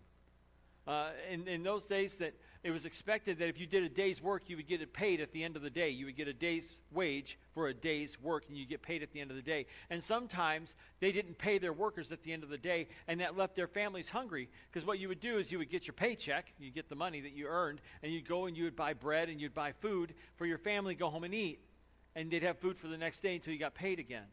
Uh, 0.86 1.12
in, 1.32 1.48
in 1.48 1.64
those 1.64 1.86
days, 1.86 2.18
that 2.18 2.34
it 2.64 2.72
was 2.72 2.86
expected 2.86 3.40
that 3.40 3.50
if 3.50 3.60
you 3.60 3.68
did 3.68 3.84
a 3.84 3.90
day's 3.90 4.22
work, 4.22 4.44
you 4.48 4.56
would 4.56 4.68
get 4.68 4.82
it 4.82 4.94
paid 4.94 5.20
at 5.20 5.34
the 5.34 5.44
end 5.44 5.58
of 5.58 5.62
the 5.62 5.70
day. 5.70 5.90
You 5.90 6.06
would 6.06 6.16
get 6.16 6.30
a 6.30 6.34
day's 6.34 6.78
wage 6.94 7.38
for 7.54 7.68
a 7.68 7.74
day's 7.74 8.22
work, 8.22 8.46
and 8.48 8.58
you 8.58 8.66
get 8.66 8.82
paid 8.82 9.04
at 9.04 9.12
the 9.12 9.20
end 9.20 9.32
of 9.32 9.36
the 9.36 9.44
day. 9.44 9.66
And 9.90 10.02
sometimes 10.02 10.76
they 11.02 11.12
didn't 11.12 11.38
pay 11.38 11.58
their 11.58 11.74
workers 11.74 12.14
at 12.14 12.22
the 12.22 12.32
end 12.32 12.42
of 12.42 12.50
the 12.50 12.58
day, 12.58 12.88
and 13.06 13.20
that 13.20 13.36
left 13.36 13.56
their 13.56 13.68
families 13.68 14.10
hungry. 14.10 14.50
Because 14.72 14.88
what 14.88 14.98
you 14.98 15.10
would 15.10 15.20
do 15.20 15.40
is 15.40 15.52
you 15.52 15.58
would 15.58 15.70
get 15.70 15.86
your 15.86 15.94
paycheck, 15.94 16.54
you 16.58 16.72
get 16.72 16.88
the 16.88 16.96
money 16.96 17.20
that 17.20 17.34
you 17.34 17.48
earned, 17.48 17.82
and 18.02 18.14
you'd 18.14 18.28
go 18.28 18.46
and 18.46 18.56
you 18.56 18.64
would 18.64 18.78
buy 18.78 18.94
bread 18.94 19.28
and 19.28 19.42
you'd 19.42 19.54
buy 19.54 19.74
food 19.74 20.14
for 20.38 20.46
your 20.46 20.58
family, 20.58 20.96
go 20.96 21.10
home 21.10 21.26
and 21.26 21.34
eat, 21.34 21.60
and 22.16 22.32
they'd 22.32 22.44
have 22.44 22.60
food 22.60 22.78
for 22.78 22.88
the 22.88 22.98
next 22.98 23.20
day 23.20 23.36
until 23.36 23.52
you 23.52 23.60
got 23.60 23.76
paid 23.76 24.00
again. 24.00 24.28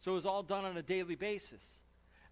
So 0.00 0.10
it 0.10 0.14
was 0.14 0.26
all 0.26 0.42
done 0.42 0.64
on 0.64 0.76
a 0.76 0.82
daily 0.82 1.14
basis. 1.14 1.78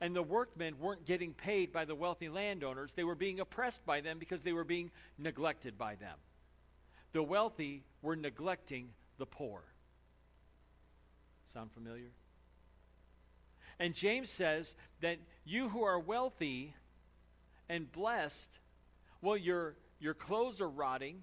And 0.04 0.14
the 0.14 0.22
workmen 0.22 0.78
weren't 0.78 1.06
getting 1.06 1.32
paid 1.32 1.72
by 1.72 1.86
the 1.86 1.94
wealthy 1.94 2.28
landowners. 2.28 2.92
They 2.92 3.04
were 3.04 3.14
being 3.14 3.40
oppressed 3.40 3.86
by 3.86 4.02
them 4.02 4.18
because 4.18 4.42
they 4.42 4.52
were 4.52 4.62
being 4.62 4.90
neglected 5.16 5.78
by 5.78 5.94
them. 5.94 6.18
The 7.12 7.22
wealthy 7.22 7.84
were 8.02 8.14
neglecting 8.14 8.90
the 9.16 9.24
poor. 9.24 9.62
Sound 11.44 11.72
familiar? 11.72 12.10
And 13.80 13.94
James 13.94 14.28
says 14.28 14.74
that 15.00 15.20
you 15.46 15.70
who 15.70 15.82
are 15.84 15.98
wealthy 15.98 16.74
and 17.70 17.90
blessed, 17.90 18.58
well, 19.22 19.38
your, 19.38 19.74
your 20.00 20.12
clothes 20.12 20.60
are 20.60 20.68
rotting, 20.68 21.22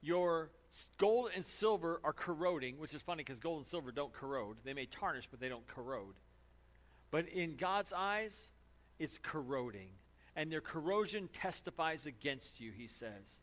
your 0.00 0.48
gold 0.96 1.32
and 1.36 1.44
silver 1.44 2.00
are 2.02 2.14
corroding, 2.14 2.78
which 2.78 2.94
is 2.94 3.02
funny 3.02 3.24
because 3.24 3.40
gold 3.40 3.58
and 3.58 3.66
silver 3.66 3.92
don't 3.92 4.14
corrode. 4.14 4.56
They 4.64 4.72
may 4.72 4.86
tarnish, 4.86 5.26
but 5.30 5.38
they 5.38 5.50
don't 5.50 5.66
corrode. 5.66 6.14
But 7.10 7.28
in 7.28 7.56
God's 7.56 7.92
eyes, 7.92 8.48
it's 8.98 9.18
corroding. 9.18 9.88
And 10.36 10.50
their 10.50 10.60
corrosion 10.60 11.28
testifies 11.32 12.06
against 12.06 12.60
you, 12.60 12.70
he 12.70 12.86
says. 12.86 13.40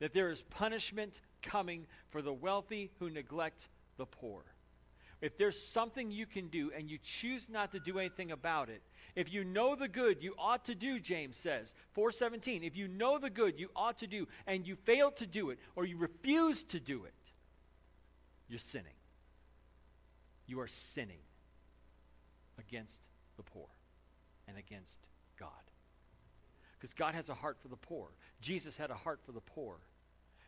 That 0.00 0.14
there 0.14 0.30
is 0.30 0.42
punishment 0.42 1.20
coming 1.42 1.86
for 2.08 2.22
the 2.22 2.32
wealthy 2.32 2.90
who 2.98 3.10
neglect 3.10 3.68
the 3.96 4.06
poor. 4.06 4.42
If 5.20 5.36
there's 5.36 5.60
something 5.60 6.10
you 6.10 6.26
can 6.26 6.48
do 6.48 6.70
and 6.76 6.90
you 6.90 6.98
choose 7.02 7.48
not 7.48 7.72
to 7.72 7.80
do 7.80 7.98
anything 7.98 8.32
about 8.32 8.68
it, 8.68 8.82
if 9.14 9.32
you 9.32 9.44
know 9.44 9.74
the 9.74 9.88
good 9.88 10.22
you 10.22 10.34
ought 10.38 10.64
to 10.66 10.74
do, 10.74 10.98
James 10.98 11.36
says, 11.36 11.72
417, 11.92 12.64
if 12.64 12.76
you 12.76 12.88
know 12.88 13.18
the 13.18 13.30
good 13.30 13.58
you 13.58 13.70
ought 13.76 13.98
to 13.98 14.06
do 14.06 14.26
and 14.46 14.66
you 14.66 14.76
fail 14.76 15.10
to 15.12 15.26
do 15.26 15.50
it 15.50 15.58
or 15.76 15.84
you 15.84 15.96
refuse 15.96 16.62
to 16.64 16.80
do 16.80 17.04
it, 17.04 17.14
you're 18.48 18.58
sinning. 18.58 18.92
You 20.46 20.60
are 20.60 20.68
sinning 20.68 21.20
against 22.68 23.00
the 23.36 23.42
poor 23.42 23.66
and 24.46 24.56
against 24.56 25.00
God. 25.38 25.48
Because 26.78 26.94
God 26.94 27.14
has 27.14 27.28
a 27.28 27.34
heart 27.34 27.58
for 27.60 27.68
the 27.68 27.76
poor. 27.76 28.08
Jesus 28.40 28.76
had 28.76 28.90
a 28.90 28.94
heart 28.94 29.20
for 29.24 29.32
the 29.32 29.40
poor. 29.40 29.76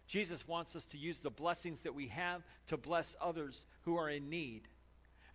Jesus 0.06 0.46
wants 0.46 0.76
us 0.76 0.84
to 0.86 0.98
use 0.98 1.20
the 1.20 1.30
blessings 1.30 1.80
that 1.80 1.94
we 1.94 2.08
have 2.08 2.42
to 2.66 2.76
bless 2.76 3.16
others 3.20 3.64
who 3.82 3.96
are 3.96 4.08
in 4.08 4.28
need. 4.30 4.68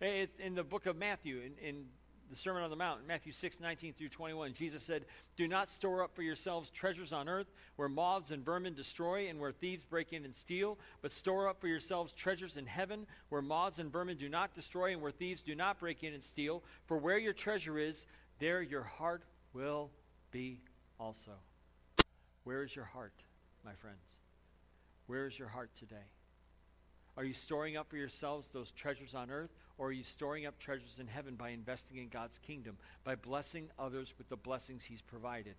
It's 0.00 0.38
in 0.38 0.54
the 0.54 0.64
book 0.64 0.86
of 0.86 0.96
Matthew, 0.96 1.40
in, 1.40 1.66
in 1.66 1.84
the 2.32 2.38
Sermon 2.38 2.62
on 2.62 2.70
the 2.70 2.76
Mount, 2.76 3.06
Matthew 3.06 3.30
6, 3.30 3.60
19 3.60 3.92
through 3.92 4.08
21, 4.08 4.54
Jesus 4.54 4.82
said, 4.82 5.04
Do 5.36 5.46
not 5.46 5.68
store 5.68 6.02
up 6.02 6.16
for 6.16 6.22
yourselves 6.22 6.70
treasures 6.70 7.12
on 7.12 7.28
earth 7.28 7.52
where 7.76 7.90
moths 7.90 8.30
and 8.30 8.42
vermin 8.42 8.72
destroy 8.72 9.28
and 9.28 9.38
where 9.38 9.52
thieves 9.52 9.84
break 9.84 10.14
in 10.14 10.24
and 10.24 10.34
steal, 10.34 10.78
but 11.02 11.12
store 11.12 11.46
up 11.46 11.60
for 11.60 11.68
yourselves 11.68 12.14
treasures 12.14 12.56
in 12.56 12.64
heaven 12.64 13.06
where 13.28 13.42
moths 13.42 13.78
and 13.78 13.92
vermin 13.92 14.16
do 14.16 14.30
not 14.30 14.54
destroy 14.54 14.92
and 14.92 15.02
where 15.02 15.10
thieves 15.10 15.42
do 15.42 15.54
not 15.54 15.78
break 15.78 16.02
in 16.04 16.14
and 16.14 16.22
steal. 16.22 16.62
For 16.86 16.96
where 16.96 17.18
your 17.18 17.34
treasure 17.34 17.78
is, 17.78 18.06
there 18.38 18.62
your 18.62 18.82
heart 18.82 19.24
will 19.52 19.90
be 20.30 20.62
also. 20.98 21.32
Where 22.44 22.62
is 22.62 22.74
your 22.74 22.86
heart, 22.86 23.12
my 23.62 23.74
friends? 23.74 24.16
Where 25.06 25.26
is 25.26 25.38
your 25.38 25.48
heart 25.48 25.70
today? 25.78 26.08
Are 27.18 27.24
you 27.24 27.34
storing 27.34 27.76
up 27.76 27.90
for 27.90 27.98
yourselves 27.98 28.48
those 28.54 28.72
treasures 28.72 29.14
on 29.14 29.30
earth? 29.30 29.50
Or 29.78 29.88
are 29.88 29.92
you 29.92 30.04
storing 30.04 30.46
up 30.46 30.58
treasures 30.58 30.98
in 30.98 31.06
heaven 31.06 31.34
by 31.34 31.50
investing 31.50 31.96
in 31.96 32.08
God's 32.08 32.38
kingdom, 32.38 32.76
by 33.04 33.14
blessing 33.14 33.70
others 33.78 34.14
with 34.18 34.28
the 34.28 34.36
blessings 34.36 34.84
He's 34.84 35.02
provided? 35.02 35.56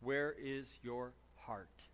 Where 0.00 0.34
is 0.38 0.78
your 0.82 1.12
heart? 1.36 1.88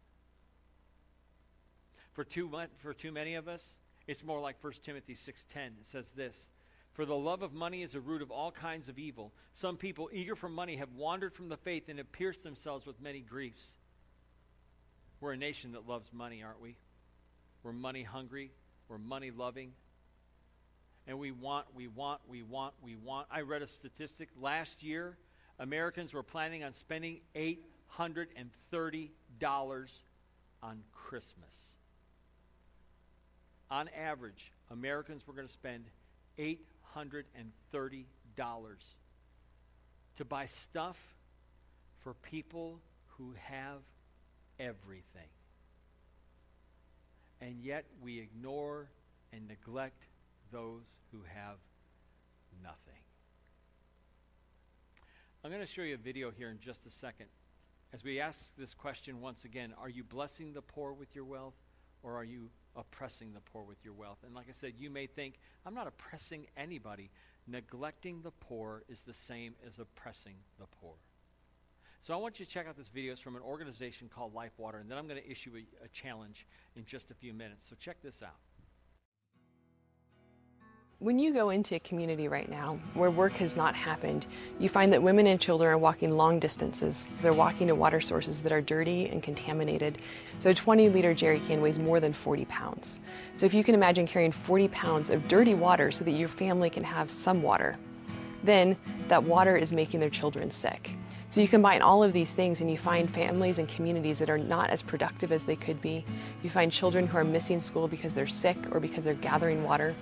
For 2.13 2.25
too, 2.25 2.49
much, 2.49 2.71
for 2.79 2.95
too 2.95 3.13
many 3.13 3.35
of 3.35 3.47
us, 3.49 3.77
it's 4.07 4.25
more 4.25 4.41
like 4.41 4.61
1 4.61 4.83
Timothy 4.83 5.15
6:10. 5.15 5.79
It 5.81 5.87
says 5.87 6.13
this, 6.13 6.49
"For 6.93 7.05
the 7.05 7.17
love 7.17 7.43
of 7.43 7.53
money 7.53 7.83
is 7.83 7.95
a 7.95 8.01
root 8.01 8.23
of 8.23 8.31
all 8.31 8.51
kinds 8.51 8.89
of 8.89 8.99
evil. 8.99 9.33
Some 9.53 9.77
people 9.77 10.11
eager 10.13 10.35
for 10.35 10.49
money 10.49 10.77
have 10.77 10.95
wandered 10.95 11.35
from 11.35 11.49
the 11.49 11.57
faith 11.57 11.89
and 11.89 11.99
have 11.99 12.11
pierced 12.11 12.43
themselves 12.43 12.87
with 12.87 13.01
many 13.01 13.21
griefs." 13.21 13.77
We're 15.21 15.33
a 15.33 15.37
nation 15.37 15.73
that 15.73 15.87
loves 15.87 16.13
money, 16.13 16.43
aren't 16.43 16.61
we? 16.61 16.79
We're 17.63 17.73
money 17.73 18.05
hungry, 18.05 18.53
we're 18.89 18.99
money 18.99 19.31
loving 19.31 19.75
and 21.09 21.19
we 21.19 21.33
want, 21.33 21.67
we 21.75 21.89
want, 21.89 22.21
we 22.29 22.43
want, 22.43 22.75
we 22.83 22.95
want. 22.95 23.27
I 23.31 23.41
read 23.41 23.63
a 23.63 23.67
statistic 23.67 24.29
last 24.39 24.83
year, 24.83 25.17
Americans 25.59 26.13
were 26.13 26.23
planning 26.23 26.63
on 26.63 26.75
spending 26.75 27.23
$830 27.35 29.09
on 30.63 30.83
Christmas. 30.93 31.73
On 33.71 33.89
average, 33.89 34.53
Americans 34.71 35.27
were 35.27 35.33
going 35.33 35.47
to 35.47 35.53
spend 35.53 35.87
$830 36.39 38.05
to 40.17 40.25
buy 40.27 40.45
stuff 40.45 41.03
for 42.01 42.13
people 42.13 42.81
who 43.17 43.35
have 43.45 43.81
everything. 44.61 45.31
And 47.41 47.61
yet 47.63 47.87
we 48.03 48.19
ignore 48.19 48.91
and 49.33 49.49
neglect 49.49 50.08
those 50.51 50.85
who 51.13 51.23
have 51.35 51.57
nothing. 52.63 53.01
I'm 55.45 55.51
going 55.51 55.65
to 55.65 55.73
show 55.73 55.83
you 55.83 55.95
a 55.95 55.99
video 55.99 56.31
here 56.31 56.51
in 56.51 56.59
just 56.59 56.87
a 56.87 56.91
second. 56.91 57.27
As 57.93 58.05
we 58.05 58.21
ask 58.21 58.55
this 58.57 58.75
question 58.75 59.21
once 59.21 59.45
again, 59.45 59.73
are 59.81 59.89
you 59.89 60.05
blessing 60.05 60.53
the 60.53 60.63
poor 60.63 60.93
with 60.93 61.15
your 61.15 61.25
wealth 61.25 61.55
or 62.03 62.17
are 62.17 62.25
you 62.25 62.51
oppressing 62.77 63.33
the 63.33 63.41
poor 63.41 63.63
with 63.63 63.79
your 63.85 63.95
wealth? 63.95 64.19
And 64.25 64.35
like 64.35 64.47
I 64.49 64.53
said, 64.53 64.75
you 64.79 64.91
may 64.91 65.07
think, 65.07 65.39
I'm 65.65 65.75
not 65.75 65.87
oppressing 65.87 66.47
anybody. 66.57 67.11
Neglecting 67.47 68.21
the 68.23 68.31
poor 68.31 68.83
is 68.89 69.03
the 69.03 69.15
same 69.15 69.55
as 69.67 69.79
oppressing 69.79 70.35
the 70.59 70.67
poor. 70.81 70.95
So 72.01 72.15
I 72.15 72.17
want 72.17 72.39
you 72.39 72.47
to 72.47 72.51
check 72.51 72.69
out 72.69 72.77
this 72.77 72.89
video. 72.89 73.13
It's 73.13 73.21
from 73.21 73.37
an 73.37 73.43
organization 73.43 74.09
called 74.09 74.35
Life 74.35 74.53
Water, 74.59 74.79
and 74.79 74.91
then 74.91 74.99
I'm 74.99 75.09
going 75.09 75.21
to 75.21 75.31
issue 75.31 75.53
a, 75.57 75.85
a 75.85 75.89
challenge 75.89 76.47
in 76.77 76.85
just 76.85 77.11
a 77.11 77.15
few 77.15 77.33
minutes. 77.33 77.69
So 77.69 77.77
check 77.79 78.03
this 78.03 78.23
out. 78.23 78.37
When 81.01 81.21
you 81.21 81.33
go 81.33 81.51
into 81.51 81.77
a 81.77 81.79
community 81.79 82.27
right 82.27 82.51
now 82.51 82.77
where 82.95 83.13
work 83.13 83.35
has 83.35 83.55
not 83.55 83.77
happened, 83.77 84.27
you 84.59 84.69
find 84.69 84.93
that 84.93 85.01
women 85.01 85.29
and 85.29 85.41
children 85.41 85.71
are 85.71 85.79
walking 85.79 86.13
long 86.13 86.41
distances. 86.41 87.09
They're 87.23 87.33
walking 87.33 87.69
to 87.69 87.77
water 87.77 88.01
sources 88.01 88.41
that 88.41 88.51
are 88.51 88.61
dirty 88.61 89.09
and 89.09 89.23
contaminated. 89.23 89.99
So 90.41 90.51
a 90.51 90.55
20 90.55 90.89
liter 90.89 91.15
jerry 91.15 91.41
can 91.47 91.61
weighs 91.61 91.79
more 91.79 92.01
than 92.01 92.13
40 92.13 92.47
pounds. 92.47 92.99
So 93.37 93.47
if 93.47 93.55
you 93.55 93.63
can 93.63 93.77
imagine 93.77 94.09
carrying 94.09 94.33
40 94.33 94.67
pounds 94.69 95.09
of 95.09 95.29
dirty 95.29 95.55
water 95.55 95.93
so 95.93 96.03
that 96.03 96.11
your 96.11 96.29
family 96.29 96.69
can 96.69 96.83
have 96.83 97.13
some 97.13 97.43
water, 97.43 97.79
then 98.43 98.77
that 99.07 99.23
water 99.23 99.57
is 99.57 99.71
making 99.73 100.01
their 100.01 100.11
children 100.11 100.51
sick. 100.51 100.91
So 101.29 101.41
you 101.41 101.47
combine 101.47 101.81
all 101.81 102.03
of 102.03 102.13
these 102.13 102.35
things 102.35 102.61
and 102.61 102.69
you 102.69 102.77
find 102.77 103.09
families 103.09 103.61
and 103.61 103.69
communities 103.69 104.19
that 104.19 104.31
are 104.31 104.39
not 104.39 104.71
as 104.71 104.83
productive 104.83 105.31
as 105.31 105.45
they 105.45 105.55
could 105.55 105.81
be. 105.81 106.05
You 106.43 106.51
find 106.51 106.73
children 106.73 107.07
who 107.07 107.19
are 107.19 107.25
missing 107.25 107.61
school 107.61 107.87
because 107.87 108.15
they're 108.15 108.27
sick 108.27 108.57
or 108.73 108.81
because 108.81 109.05
they're 109.05 109.15
gathering 109.15 109.63
water. 109.63 109.95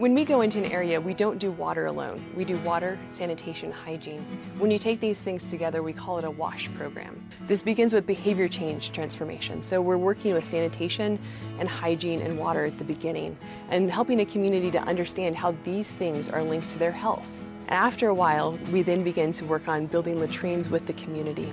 When 0.00 0.14
we 0.14 0.24
go 0.24 0.40
into 0.40 0.56
an 0.56 0.72
area, 0.72 0.98
we 0.98 1.12
don't 1.12 1.38
do 1.38 1.50
water 1.50 1.84
alone. 1.84 2.24
We 2.34 2.46
do 2.46 2.56
water, 2.60 2.98
sanitation, 3.10 3.70
hygiene. 3.70 4.22
When 4.56 4.70
you 4.70 4.78
take 4.78 4.98
these 4.98 5.20
things 5.20 5.44
together, 5.44 5.82
we 5.82 5.92
call 5.92 6.16
it 6.16 6.24
a 6.24 6.30
WASH 6.30 6.70
program. 6.72 7.22
This 7.46 7.60
begins 7.60 7.92
with 7.92 8.06
behavior 8.06 8.48
change 8.48 8.92
transformation. 8.92 9.60
So 9.62 9.82
we're 9.82 9.98
working 9.98 10.32
with 10.32 10.46
sanitation 10.46 11.18
and 11.58 11.68
hygiene 11.68 12.22
and 12.22 12.38
water 12.38 12.64
at 12.64 12.78
the 12.78 12.84
beginning 12.84 13.36
and 13.68 13.90
helping 13.90 14.22
a 14.22 14.24
community 14.24 14.70
to 14.70 14.80
understand 14.84 15.36
how 15.36 15.54
these 15.66 15.90
things 15.90 16.30
are 16.30 16.42
linked 16.42 16.70
to 16.70 16.78
their 16.78 16.92
health. 16.92 17.28
After 17.68 18.08
a 18.08 18.14
while, 18.14 18.58
we 18.72 18.80
then 18.80 19.04
begin 19.04 19.32
to 19.32 19.44
work 19.44 19.68
on 19.68 19.84
building 19.84 20.18
latrines 20.18 20.70
with 20.70 20.86
the 20.86 20.94
community. 20.94 21.52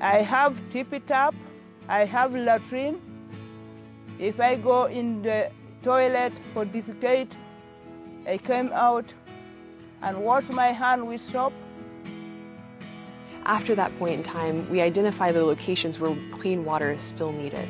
I 0.00 0.18
have 0.18 0.56
tippy 0.70 1.00
tap, 1.00 1.34
I 1.88 2.04
have 2.04 2.36
latrine. 2.36 3.00
If 4.20 4.38
I 4.38 4.54
go 4.54 4.84
in 4.84 5.22
the 5.22 5.50
toilet 5.82 6.32
for 6.54 6.64
defecate, 6.64 7.32
I 8.26 8.36
came 8.38 8.70
out 8.72 9.12
and 10.02 10.22
washed 10.24 10.52
my 10.52 10.68
hand 10.68 11.06
with 11.06 11.26
soap. 11.30 11.52
After 13.44 13.74
that 13.74 13.96
point 13.98 14.12
in 14.12 14.22
time, 14.22 14.68
we 14.70 14.80
identify 14.80 15.32
the 15.32 15.44
locations 15.44 15.98
where 15.98 16.16
clean 16.30 16.64
water 16.64 16.92
is 16.92 17.00
still 17.00 17.32
needed. 17.32 17.66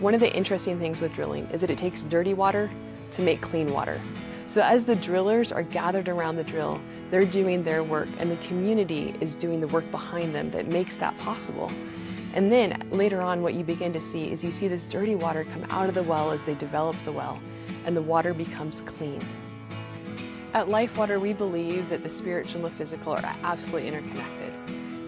One 0.00 0.14
of 0.14 0.20
the 0.20 0.34
interesting 0.34 0.78
things 0.78 1.00
with 1.00 1.14
drilling 1.14 1.46
is 1.52 1.60
that 1.60 1.70
it 1.70 1.78
takes 1.78 2.02
dirty 2.02 2.34
water 2.34 2.70
to 3.12 3.22
make 3.22 3.40
clean 3.40 3.72
water. 3.72 4.00
So 4.48 4.62
as 4.62 4.84
the 4.84 4.96
drillers 4.96 5.52
are 5.52 5.62
gathered 5.62 6.08
around 6.08 6.36
the 6.36 6.44
drill, 6.44 6.80
they're 7.10 7.24
doing 7.24 7.62
their 7.62 7.82
work 7.82 8.08
and 8.18 8.30
the 8.30 8.36
community 8.48 9.14
is 9.20 9.34
doing 9.34 9.60
the 9.60 9.68
work 9.68 9.88
behind 9.90 10.34
them 10.34 10.50
that 10.50 10.66
makes 10.68 10.96
that 10.96 11.16
possible. 11.18 11.70
And 12.34 12.50
then 12.50 12.82
later 12.90 13.20
on, 13.20 13.42
what 13.42 13.54
you 13.54 13.62
begin 13.62 13.92
to 13.92 14.00
see 14.00 14.32
is 14.32 14.42
you 14.42 14.50
see 14.50 14.66
this 14.66 14.86
dirty 14.86 15.14
water 15.14 15.44
come 15.44 15.64
out 15.70 15.88
of 15.88 15.94
the 15.94 16.02
well 16.02 16.32
as 16.32 16.44
they 16.44 16.54
develop 16.54 16.96
the 17.04 17.12
well, 17.12 17.38
and 17.86 17.96
the 17.96 18.02
water 18.02 18.34
becomes 18.34 18.80
clean. 18.80 19.20
At 20.54 20.68
Life 20.68 20.96
Water, 20.96 21.18
we 21.18 21.32
believe 21.32 21.88
that 21.88 22.04
the 22.04 22.08
spiritual 22.08 22.64
and 22.64 22.66
the 22.66 22.70
physical 22.70 23.12
are 23.12 23.34
absolutely 23.42 23.88
interconnected. 23.88 24.52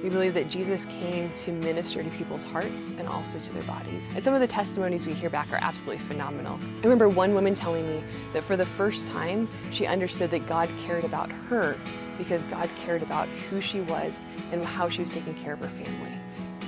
We 0.02 0.08
believe 0.08 0.34
that 0.34 0.50
Jesus 0.50 0.86
came 0.86 1.30
to 1.34 1.52
minister 1.52 2.02
to 2.02 2.10
people's 2.10 2.42
hearts 2.42 2.90
and 2.98 3.06
also 3.06 3.38
to 3.38 3.52
their 3.52 3.62
bodies. 3.62 4.08
And 4.16 4.24
some 4.24 4.34
of 4.34 4.40
the 4.40 4.48
testimonies 4.48 5.06
we 5.06 5.12
hear 5.12 5.30
back 5.30 5.52
are 5.52 5.60
absolutely 5.62 6.04
phenomenal. 6.06 6.58
I 6.78 6.82
remember 6.82 7.08
one 7.08 7.32
woman 7.32 7.54
telling 7.54 7.86
me 7.86 8.02
that 8.32 8.42
for 8.42 8.56
the 8.56 8.66
first 8.66 9.06
time, 9.06 9.48
she 9.70 9.86
understood 9.86 10.32
that 10.32 10.48
God 10.48 10.68
cared 10.84 11.04
about 11.04 11.30
her 11.30 11.76
because 12.18 12.42
God 12.46 12.68
cared 12.84 13.04
about 13.04 13.28
who 13.48 13.60
she 13.60 13.82
was 13.82 14.20
and 14.50 14.64
how 14.64 14.88
she 14.88 15.02
was 15.02 15.12
taking 15.12 15.34
care 15.34 15.52
of 15.52 15.60
her 15.60 15.68
family. 15.68 16.18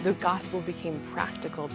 The 0.05 0.13
gospel 0.13 0.61
became 0.61 1.01
practical. 1.13 1.69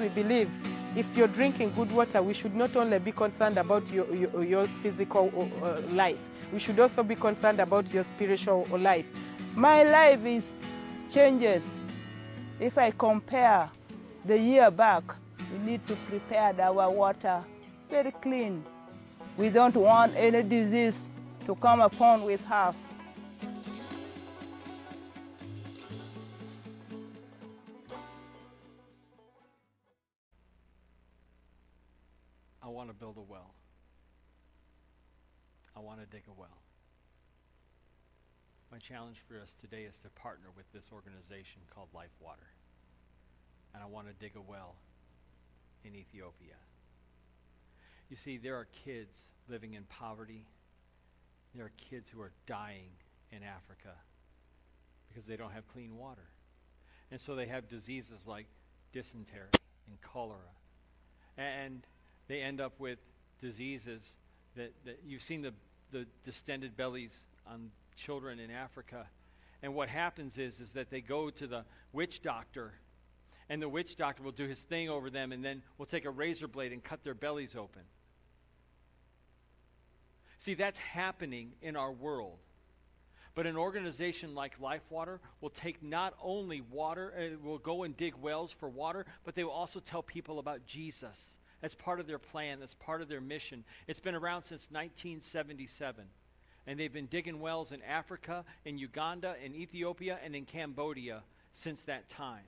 We 0.00 0.08
believe 0.08 0.48
if 0.96 1.16
you're 1.16 1.28
drinking 1.28 1.72
good 1.74 1.90
water, 1.92 2.22
we 2.22 2.32
should 2.32 2.54
not 2.54 2.74
only 2.76 2.98
be 2.98 3.12
concerned 3.12 3.56
about 3.56 3.90
your, 3.90 4.12
your, 4.14 4.44
your 4.44 4.64
physical 4.64 5.50
uh, 5.62 5.80
life, 5.92 6.18
we 6.52 6.58
should 6.58 6.78
also 6.78 7.02
be 7.02 7.14
concerned 7.14 7.58
about 7.60 7.92
your 7.92 8.04
spiritual 8.04 8.64
life. 8.78 9.06
My 9.56 9.82
life 9.82 10.24
is 10.24 10.44
changes. 11.12 11.68
If 12.60 12.78
I 12.78 12.92
compare 12.92 13.68
the 14.24 14.38
year 14.38 14.70
back, 14.70 15.02
we 15.52 15.70
need 15.70 15.86
to 15.86 15.94
prepare 16.08 16.54
our 16.60 16.90
water 16.90 17.42
very 17.90 18.12
clean. 18.12 18.64
We 19.36 19.50
don't 19.50 19.74
want 19.74 20.14
any 20.16 20.42
disease 20.42 20.96
to 21.46 21.54
come 21.56 21.80
upon 21.80 22.24
with 22.24 22.40
us. 22.50 22.78
My 38.74 38.80
challenge 38.80 39.22
for 39.28 39.40
us 39.40 39.54
today 39.54 39.84
is 39.84 39.94
to 40.00 40.08
partner 40.20 40.48
with 40.56 40.64
this 40.72 40.88
organization 40.92 41.62
called 41.72 41.86
Life 41.94 42.10
Water. 42.18 42.48
And 43.72 43.80
I 43.80 43.86
want 43.86 44.08
to 44.08 44.12
dig 44.14 44.32
a 44.34 44.40
well 44.40 44.74
in 45.84 45.94
Ethiopia. 45.94 46.56
You 48.10 48.16
see, 48.16 48.36
there 48.36 48.56
are 48.56 48.66
kids 48.84 49.28
living 49.48 49.74
in 49.74 49.84
poverty. 49.84 50.48
There 51.54 51.66
are 51.66 51.72
kids 51.88 52.10
who 52.10 52.20
are 52.20 52.32
dying 52.48 52.88
in 53.30 53.44
Africa 53.44 53.94
because 55.08 55.24
they 55.24 55.36
don't 55.36 55.52
have 55.52 55.68
clean 55.68 55.96
water. 55.96 56.26
And 57.12 57.20
so 57.20 57.36
they 57.36 57.46
have 57.46 57.68
diseases 57.68 58.22
like 58.26 58.46
dysentery 58.92 59.50
and 59.86 60.00
cholera. 60.00 60.50
And 61.38 61.86
they 62.26 62.40
end 62.40 62.60
up 62.60 62.80
with 62.80 62.98
diseases 63.40 64.02
that, 64.56 64.72
that 64.84 64.98
you've 65.06 65.22
seen 65.22 65.42
the, 65.42 65.54
the 65.92 66.06
distended 66.24 66.76
bellies 66.76 67.24
on 67.46 67.70
children 67.96 68.38
in 68.38 68.50
Africa. 68.50 69.06
And 69.62 69.74
what 69.74 69.88
happens 69.88 70.38
is, 70.38 70.60
is 70.60 70.70
that 70.70 70.90
they 70.90 71.00
go 71.00 71.30
to 71.30 71.46
the 71.46 71.64
witch 71.92 72.22
doctor, 72.22 72.74
and 73.48 73.62
the 73.62 73.68
witch 73.68 73.96
doctor 73.96 74.22
will 74.22 74.32
do 74.32 74.46
his 74.46 74.62
thing 74.62 74.88
over 74.88 75.10
them, 75.10 75.32
and 75.32 75.44
then 75.44 75.62
will 75.78 75.86
take 75.86 76.04
a 76.04 76.10
razor 76.10 76.48
blade 76.48 76.72
and 76.72 76.82
cut 76.82 77.02
their 77.02 77.14
bellies 77.14 77.56
open. 77.56 77.82
See, 80.38 80.54
that's 80.54 80.78
happening 80.78 81.52
in 81.62 81.76
our 81.76 81.92
world. 81.92 82.38
But 83.34 83.46
an 83.46 83.56
organization 83.56 84.34
like 84.34 84.60
LifeWater 84.60 85.18
will 85.40 85.50
take 85.50 85.82
not 85.82 86.14
only 86.22 86.60
water, 86.60 87.12
uh, 87.18 87.38
will 87.42 87.58
go 87.58 87.82
and 87.82 87.96
dig 87.96 88.14
wells 88.14 88.52
for 88.52 88.68
water, 88.68 89.06
but 89.24 89.34
they 89.34 89.42
will 89.42 89.50
also 89.50 89.80
tell 89.80 90.02
people 90.02 90.38
about 90.38 90.66
Jesus. 90.66 91.36
That's 91.60 91.74
part 91.74 91.98
of 91.98 92.06
their 92.06 92.18
plan, 92.18 92.60
that's 92.60 92.74
part 92.74 93.02
of 93.02 93.08
their 93.08 93.20
mission. 93.20 93.64
It's 93.88 94.00
been 94.00 94.14
around 94.14 94.42
since 94.42 94.70
1977. 94.70 96.04
And 96.66 96.80
they've 96.80 96.92
been 96.92 97.06
digging 97.06 97.40
wells 97.40 97.72
in 97.72 97.82
Africa, 97.82 98.44
in 98.64 98.78
Uganda, 98.78 99.36
in 99.44 99.54
Ethiopia, 99.54 100.18
and 100.24 100.34
in 100.34 100.46
Cambodia 100.46 101.22
since 101.52 101.82
that 101.82 102.08
time. 102.08 102.44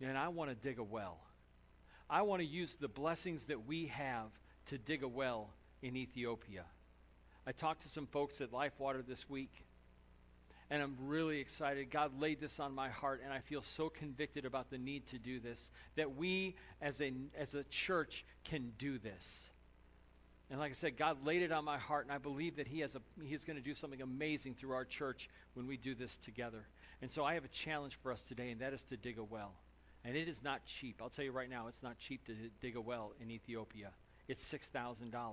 And 0.00 0.16
I 0.16 0.28
want 0.28 0.50
to 0.50 0.56
dig 0.56 0.78
a 0.78 0.82
well. 0.82 1.18
I 2.08 2.22
want 2.22 2.40
to 2.40 2.46
use 2.46 2.74
the 2.74 2.88
blessings 2.88 3.46
that 3.46 3.66
we 3.66 3.86
have 3.86 4.30
to 4.66 4.78
dig 4.78 5.02
a 5.02 5.08
well 5.08 5.50
in 5.82 5.96
Ethiopia. 5.96 6.64
I 7.46 7.52
talked 7.52 7.82
to 7.82 7.88
some 7.88 8.06
folks 8.06 8.40
at 8.40 8.52
LifeWater 8.52 9.06
this 9.06 9.28
week, 9.28 9.64
and 10.70 10.82
I'm 10.82 10.96
really 11.00 11.38
excited. 11.38 11.90
God 11.90 12.18
laid 12.20 12.40
this 12.40 12.60
on 12.60 12.74
my 12.74 12.88
heart, 12.88 13.20
and 13.24 13.32
I 13.32 13.40
feel 13.40 13.62
so 13.62 13.88
convicted 13.88 14.44
about 14.44 14.70
the 14.70 14.78
need 14.78 15.06
to 15.08 15.18
do 15.18 15.40
this 15.40 15.70
that 15.96 16.16
we 16.16 16.54
as 16.80 17.00
a, 17.00 17.12
as 17.36 17.54
a 17.54 17.64
church 17.64 18.24
can 18.44 18.72
do 18.78 18.98
this. 18.98 19.48
And 20.52 20.60
like 20.60 20.70
I 20.70 20.74
said, 20.74 20.98
God 20.98 21.24
laid 21.24 21.40
it 21.40 21.50
on 21.50 21.64
my 21.64 21.78
heart, 21.78 22.04
and 22.04 22.12
I 22.12 22.18
believe 22.18 22.56
that 22.56 22.68
He 22.68 22.80
has 22.80 22.94
a, 22.94 23.00
He's 23.24 23.42
going 23.42 23.56
to 23.56 23.62
do 23.62 23.72
something 23.72 24.02
amazing 24.02 24.54
through 24.54 24.74
our 24.74 24.84
church 24.84 25.30
when 25.54 25.66
we 25.66 25.78
do 25.78 25.94
this 25.94 26.18
together. 26.18 26.66
And 27.00 27.10
so 27.10 27.24
I 27.24 27.32
have 27.32 27.44
a 27.46 27.48
challenge 27.48 27.98
for 28.02 28.12
us 28.12 28.20
today, 28.20 28.50
and 28.50 28.60
that 28.60 28.74
is 28.74 28.82
to 28.84 28.98
dig 28.98 29.16
a 29.16 29.24
well. 29.24 29.54
And 30.04 30.14
it 30.14 30.28
is 30.28 30.42
not 30.42 30.66
cheap. 30.66 31.00
I'll 31.00 31.08
tell 31.08 31.24
you 31.24 31.32
right 31.32 31.48
now, 31.48 31.68
it's 31.68 31.82
not 31.82 31.96
cheap 31.96 32.26
to 32.26 32.34
dig 32.60 32.76
a 32.76 32.82
well 32.82 33.14
in 33.18 33.30
Ethiopia. 33.30 33.92
It's 34.28 34.44
$6,000. 34.44 35.10
And 35.10 35.24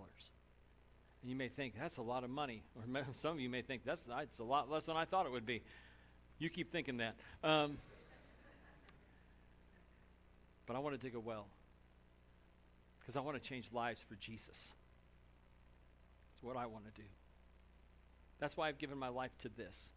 you 1.26 1.36
may 1.36 1.50
think, 1.50 1.74
that's 1.78 1.98
a 1.98 2.02
lot 2.02 2.24
of 2.24 2.30
money. 2.30 2.64
Or 2.78 3.04
some 3.20 3.34
of 3.34 3.40
you 3.42 3.50
may 3.50 3.62
think, 3.62 3.84
that's, 3.84 4.04
that's 4.04 4.40
a 4.40 4.44
lot 4.44 4.72
less 4.72 4.86
than 4.86 4.96
I 4.96 5.04
thought 5.04 5.26
it 5.26 5.34
would 5.34 5.46
be. 5.46 5.64
You 6.38 6.50
keep 6.50 6.72
thinking 6.72 6.96
that. 6.98 7.16
Um, 7.44 7.78
but 10.66 10.78
I 10.78 10.80
want 10.80 10.98
to 10.98 11.06
dig 11.06 11.16
a 11.16 11.20
well 11.20 11.48
because 13.02 13.18
I 13.18 13.20
want 13.20 13.36
to 13.36 13.44
change 13.44 13.70
lives 13.74 14.00
for 14.00 14.16
Jesus. 14.16 14.72
It's 16.40 16.44
what 16.46 16.56
I 16.56 16.68
want 16.68 16.86
to 16.86 17.02
do. 17.02 17.08
That's 18.40 18.56
why 18.56 18.70
I've 18.70 18.78
given 18.78 18.98
my 18.98 19.10
life 19.10 19.38
to 19.40 19.50
this 19.50 19.90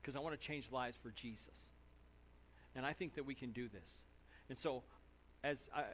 because 0.00 0.16
I 0.16 0.18
want 0.18 0.38
to 0.38 0.46
change 0.46 0.70
lives 0.70 0.98
for 1.02 1.10
Jesus. 1.10 1.70
And 2.74 2.84
I 2.84 2.92
think 2.92 3.14
that 3.14 3.24
we 3.24 3.34
can 3.34 3.52
do 3.52 3.68
this. 3.68 4.02
And 4.50 4.58
so, 4.58 4.82
as 5.42 5.70
I, 5.74 5.84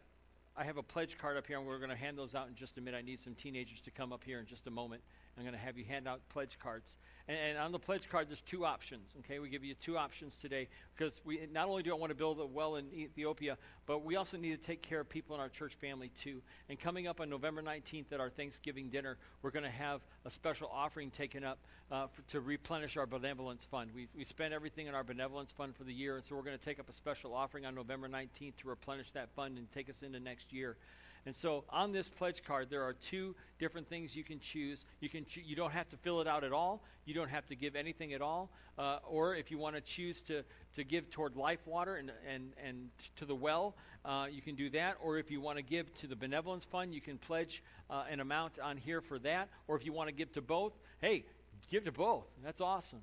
I 0.56 0.64
have 0.64 0.78
a 0.78 0.82
pledge 0.82 1.16
card 1.16 1.36
up 1.36 1.46
here, 1.46 1.58
and 1.58 1.66
we're 1.66 1.78
going 1.78 1.90
to 1.90 1.96
hand 1.96 2.18
those 2.18 2.34
out 2.34 2.48
in 2.48 2.56
just 2.56 2.76
a 2.78 2.80
minute. 2.80 2.98
I 2.98 3.02
need 3.02 3.20
some 3.20 3.34
teenagers 3.34 3.80
to 3.82 3.92
come 3.92 4.12
up 4.12 4.24
here 4.24 4.40
in 4.40 4.46
just 4.46 4.66
a 4.66 4.70
moment. 4.70 5.02
I'm 5.38 5.44
going 5.44 5.54
to 5.54 5.64
have 5.64 5.78
you 5.78 5.84
hand 5.84 6.08
out 6.08 6.20
pledge 6.30 6.58
cards. 6.60 6.96
And, 7.28 7.38
and, 7.38 7.58
on 7.58 7.70
the 7.70 7.78
pledge 7.78 8.08
card, 8.08 8.28
there's 8.28 8.40
two 8.40 8.64
options. 8.64 9.14
Okay, 9.20 9.38
we 9.38 9.48
give 9.48 9.62
you 9.62 9.74
two 9.74 9.96
options 9.96 10.36
today 10.36 10.66
because 10.96 11.20
we 11.24 11.40
not 11.52 11.68
only 11.68 11.84
do 11.84 11.92
I 11.92 11.94
want 11.96 12.10
to 12.10 12.16
build 12.16 12.40
a 12.40 12.46
well 12.46 12.74
in 12.74 12.92
Ethiopia, 12.92 13.56
but 13.86 14.04
we 14.04 14.16
also 14.16 14.36
need 14.36 14.60
to 14.60 14.66
take 14.66 14.82
care 14.82 14.98
of 15.00 15.08
people 15.08 15.36
in 15.36 15.40
our 15.40 15.48
church 15.48 15.74
family 15.74 16.10
too. 16.20 16.42
And 16.68 16.78
coming 16.80 17.06
up 17.06 17.20
on 17.20 17.30
November 17.30 17.62
19th 17.62 18.12
at 18.12 18.18
our 18.18 18.30
Thanksgiving 18.30 18.88
dinner, 18.88 19.16
we're 19.42 19.52
going 19.52 19.64
to 19.64 19.70
have 19.70 20.00
a 20.24 20.30
special 20.30 20.68
offering 20.72 21.10
taken 21.10 21.44
up 21.44 21.58
uh, 21.92 22.08
for, 22.08 22.22
to 22.22 22.40
replenish 22.40 22.96
our 22.96 23.06
benevolence 23.06 23.64
fund. 23.64 23.90
We 23.94 24.08
we 24.16 24.24
spent 24.24 24.52
everything 24.52 24.88
in 24.88 24.94
our 24.94 25.04
benevolence 25.04 25.52
fund 25.52 25.76
for 25.76 25.84
the 25.84 25.94
year, 25.94 26.16
and 26.16 26.24
so 26.24 26.34
we're 26.34 26.42
going 26.42 26.58
to 26.58 26.64
take 26.64 26.80
up 26.80 26.88
a 26.88 26.92
special 26.92 27.32
offering 27.32 27.64
on 27.64 27.76
November 27.76 28.08
19th 28.08 28.56
to 28.56 28.68
replenish 28.68 29.12
that 29.12 29.30
fund 29.36 29.56
and 29.56 29.70
take 29.70 29.88
us 29.88 30.02
into 30.02 30.18
next 30.18 30.52
year. 30.52 30.76
And 31.26 31.34
so 31.34 31.64
on 31.70 31.92
this 31.92 32.08
pledge 32.08 32.42
card, 32.42 32.68
there 32.70 32.82
are 32.82 32.92
two 32.92 33.34
different 33.58 33.88
things 33.88 34.16
you 34.16 34.24
can 34.24 34.38
choose. 34.40 34.84
You 35.00 35.08
can 35.08 35.24
cho- 35.24 35.42
you 35.44 35.56
don't 35.56 35.72
have 35.72 35.88
to 35.90 35.96
fill 35.96 36.20
it 36.20 36.26
out 36.26 36.44
at 36.44 36.52
all. 36.52 36.82
You 37.04 37.14
don't 37.14 37.28
have 37.28 37.46
to 37.46 37.56
give 37.56 37.76
anything 37.76 38.12
at 38.12 38.22
all. 38.22 38.50
Uh, 38.78 38.98
or 39.08 39.34
if 39.34 39.50
you 39.50 39.58
want 39.58 39.74
to 39.74 39.80
choose 39.80 40.22
to, 40.22 40.44
to 40.74 40.84
give 40.84 41.10
toward 41.10 41.36
life 41.36 41.66
water 41.66 41.96
and, 41.96 42.12
and, 42.32 42.52
and 42.64 42.90
to 43.16 43.24
the 43.24 43.34
well, 43.34 43.74
uh, 44.04 44.26
you 44.30 44.40
can 44.40 44.54
do 44.54 44.70
that. 44.70 44.96
Or 45.02 45.18
if 45.18 45.30
you 45.30 45.40
want 45.40 45.58
to 45.58 45.62
give 45.62 45.92
to 45.94 46.06
the 46.06 46.16
benevolence 46.16 46.64
fund, 46.64 46.94
you 46.94 47.00
can 47.00 47.18
pledge 47.18 47.62
uh, 47.90 48.04
an 48.10 48.20
amount 48.20 48.58
on 48.58 48.76
here 48.76 49.00
for 49.00 49.18
that. 49.20 49.48
Or 49.66 49.76
if 49.76 49.84
you 49.84 49.92
want 49.92 50.08
to 50.08 50.14
give 50.14 50.32
to 50.32 50.40
both, 50.40 50.72
hey, 51.00 51.24
give 51.70 51.84
to 51.84 51.92
both. 51.92 52.26
That's 52.42 52.60
awesome. 52.60 53.02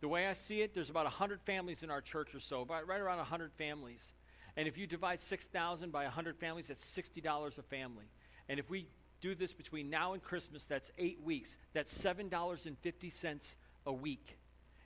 The 0.00 0.08
way 0.08 0.26
I 0.26 0.34
see 0.34 0.60
it, 0.60 0.74
there's 0.74 0.90
about 0.90 1.04
100 1.04 1.40
families 1.40 1.82
in 1.82 1.90
our 1.90 2.02
church 2.02 2.34
or 2.34 2.40
so, 2.40 2.60
about 2.60 2.86
right 2.86 3.00
around 3.00 3.18
100 3.18 3.52
families. 3.52 4.12
And 4.56 4.68
if 4.68 4.78
you 4.78 4.86
divide 4.86 5.20
6,000 5.20 5.90
by 5.90 6.04
100 6.04 6.36
families, 6.36 6.68
that's 6.68 6.84
$60 6.84 7.58
a 7.58 7.62
family. 7.62 8.04
And 8.48 8.58
if 8.58 8.70
we 8.70 8.86
do 9.20 9.34
this 9.34 9.52
between 9.52 9.90
now 9.90 10.12
and 10.12 10.22
Christmas, 10.22 10.64
that's 10.64 10.92
eight 10.98 11.20
weeks. 11.22 11.56
That's 11.72 11.96
$7.50 11.96 13.54
a 13.86 13.92
week. 13.92 14.38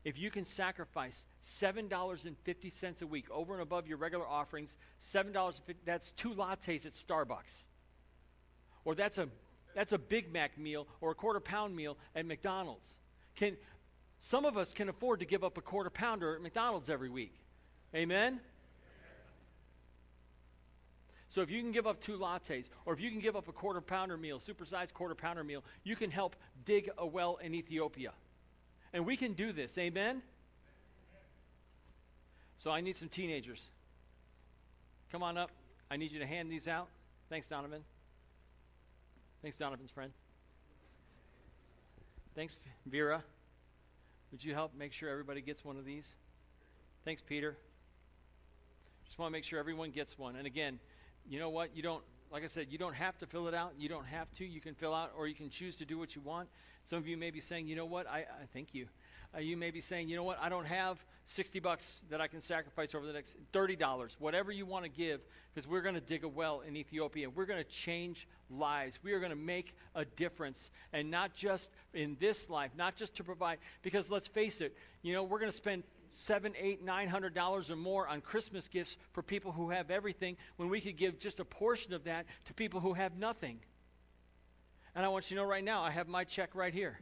If 0.05 0.19
you 0.19 0.31
can 0.31 0.45
sacrifice 0.45 1.27
$7.50 1.45 3.03
a 3.03 3.07
week 3.07 3.27
over 3.31 3.53
and 3.55 3.63
above 3.63 3.87
your 3.87 3.99
regular 3.99 4.27
offerings, 4.27 4.79
$7.50, 5.01 5.75
that's 5.85 6.13
two 6.13 6.31
lattes 6.31 6.87
at 6.87 6.93
Starbucks. 6.93 7.65
Or 8.85 8.95
that's 8.95 9.19
a, 9.19 9.29
that's 9.75 9.93
a 9.93 9.99
Big 9.99 10.33
Mac 10.33 10.57
meal 10.57 10.87
or 11.01 11.11
a 11.11 11.15
quarter 11.15 11.41
pound 11.41 11.77
meal 11.77 11.99
at 12.15 12.25
McDonald's. 12.25 12.95
Can, 13.35 13.57
some 14.21 14.45
of 14.45 14.57
us 14.57 14.73
can 14.73 14.89
afford 14.89 15.21
to 15.21 15.27
give 15.27 15.45
up 15.45 15.59
a 15.59 15.61
quarter 15.61 15.91
pounder 15.91 16.37
at 16.37 16.41
McDonald's 16.41 16.89
every 16.89 17.11
week. 17.11 17.35
Amen? 17.95 18.41
So 21.39 21.43
if 21.43 21.53
you 21.53 21.63
can 21.63 21.71
give 21.71 21.87
up 21.87 22.01
two 22.01 22.19
lattes, 22.19 22.69
or 22.85 22.93
if 22.93 23.01
you 23.01 23.13
can 23.13 23.21
give 23.21 23.37
up 23.37 23.47
a 23.47 23.53
quarter 23.53 23.81
pounder 23.81 24.17
meal, 24.17 24.41
supersized 24.41 24.93
quarter 24.93 25.15
pounder 25.15 25.45
meal, 25.45 25.63
you 25.85 25.95
can 25.95 26.11
help 26.11 26.35
dig 26.65 26.91
a 26.99 27.07
well 27.07 27.37
in 27.37 27.55
Ethiopia. 27.55 28.11
And 28.93 29.07
we 29.07 29.17
can 29.17 29.35
do 29.35 29.53
this. 29.53 29.79
Amen? 29.79 30.21
So 32.57 32.73
I 32.73 32.81
need 32.81 32.97
some 32.97 33.09
teenagers. 33.09 33.71
Come 35.13 35.23
on 35.23 35.39
up. 35.39 35.53
I 35.93 35.97
need 35.97 36.11
you 36.11 36.19
to 36.19 36.27
hand 36.27 36.51
these 36.51 36.67
out. 36.67 36.89
Thanks, 37.31 37.47
Donovan. 37.47 37.85
Thanks, 39.41 39.57
Donovan's 39.59 39.93
friend. 39.93 40.11
Thanks, 42.35 42.57
Vera. 42.85 43.23
Would 44.33 44.43
you 44.45 44.55
help 44.55 44.75
make 44.77 44.93
sure 44.93 45.09
everybody 45.09 45.41
gets 45.41 45.65
one 45.65 45.77
of 45.77 45.85
these? 45.85 46.17
Thanks, 47.05 47.23
Peter. 47.23 47.57
Just 49.07 49.21
want 49.21 49.31
to 49.31 49.33
make 49.33 49.45
sure 49.45 49.61
everyone 49.61 49.93
gets 49.93 50.19
one. 50.19 50.35
And 50.35 50.45
again, 50.45 50.81
you 51.29 51.39
know 51.39 51.51
what? 51.51 51.77
You 51.77 51.83
don't, 51.83 52.03
like 52.33 52.43
I 52.43 52.47
said, 52.47 52.69
you 52.71 52.79
don't 52.79 52.95
have 52.95 53.19
to 53.19 53.27
fill 53.27 53.49
it 53.49 53.55
out. 53.55 53.73
You 53.79 53.89
don't 53.89 54.07
have 54.07 54.31
to. 54.33 54.47
You 54.47 54.61
can 54.61 54.75
fill 54.75 54.95
out 54.95 55.13
or 55.17 55.27
you 55.27 55.35
can 55.35 55.51
choose 55.51 55.77
to 55.77 55.85
do 55.85 55.99
what 55.99 56.17
you 56.17 56.23
want. 56.23 56.49
Some 56.85 56.99
of 56.99 57.07
you 57.07 57.17
may 57.17 57.31
be 57.31 57.41
saying, 57.41 57.67
you 57.67 57.77
know 57.77 57.87
what? 57.87 58.09
I, 58.09 58.19
I 58.19 58.47
thank 58.53 58.75
you. 58.75 58.87
Uh, 59.35 59.41
you 59.41 59.59
may 59.59 59.71
be 59.71 59.81
saying, 59.81 60.09
you 60.09 60.17
know 60.17 60.23
what? 60.23 60.39
I 60.41 60.49
don't 60.49 60.65
have 60.65 61.05
60 61.27 61.61
bucks 61.61 62.01
that 62.09 62.19
I 62.19 62.29
can 62.29 62.41
sacrifice 62.41 62.95
over 62.95 63.05
the 63.05 63.13
next 63.13 63.37
$30, 63.53 64.17
whatever 64.19 64.51
you 64.51 64.65
want 64.65 64.87
to 64.87 64.91
give, 64.91 65.21
because 65.53 65.69
we're 65.69 65.83
going 65.83 65.97
to 65.97 66.01
dig 66.01 66.25
a 66.25 66.29
well 66.29 66.63
in 66.67 66.77
Ethiopia. 66.77 67.29
We're 67.29 67.45
going 67.45 67.63
to 67.63 67.69
change 67.69 68.27
lives. 68.49 68.99
We 69.03 69.13
are 69.13 69.19
going 69.19 69.31
to 69.31 69.37
make 69.37 69.77
a 69.95 70.07
difference. 70.07 70.71
And 70.95 71.11
not 71.11 71.35
just 71.35 71.71
in 71.93 72.17
this 72.19 72.49
life, 72.49 72.71
not 72.75 72.97
just 72.97 73.17
to 73.17 73.25
provide, 73.25 73.59
because 73.83 74.11
let's 74.11 74.29
face 74.29 74.63
it, 74.63 74.75
you 75.03 75.13
know, 75.13 75.25
we're 75.25 75.41
going 75.41 75.51
to 75.51 75.57
spend 75.57 75.83
seven, 76.15 76.55
eight, 76.59 76.85
nine 76.85 77.09
hundred 77.09 77.35
dollars 77.35 77.71
or 77.71 77.77
more 77.77 78.09
on 78.09 78.21
Christmas 78.21 78.69
gifts 78.69 78.97
for 79.13 79.23
people 79.23 79.53
who 79.53 79.71
have 79.71 79.91
everything 79.91 80.37
when 80.57 80.69
we 80.69 80.81
could 80.81 80.97
give 80.97 81.19
just 81.19 81.41
a 81.41 81.45
portion 81.45 81.93
of 81.93 82.05
that 82.05 82.27
to 82.47 82.55
people 82.55 82.81
who 82.81 82.95
have 82.95 83.17
nothing. 83.17 83.61
And 84.95 85.05
I 85.05 85.09
want 85.09 85.31
you 85.31 85.37
to 85.37 85.43
know 85.43 85.49
right 85.49 85.65
now, 85.65 85.83
I 85.83 85.91
have 85.91 86.09
my 86.09 86.25
check 86.25 86.55
right 86.55 86.75
here. 86.75 86.99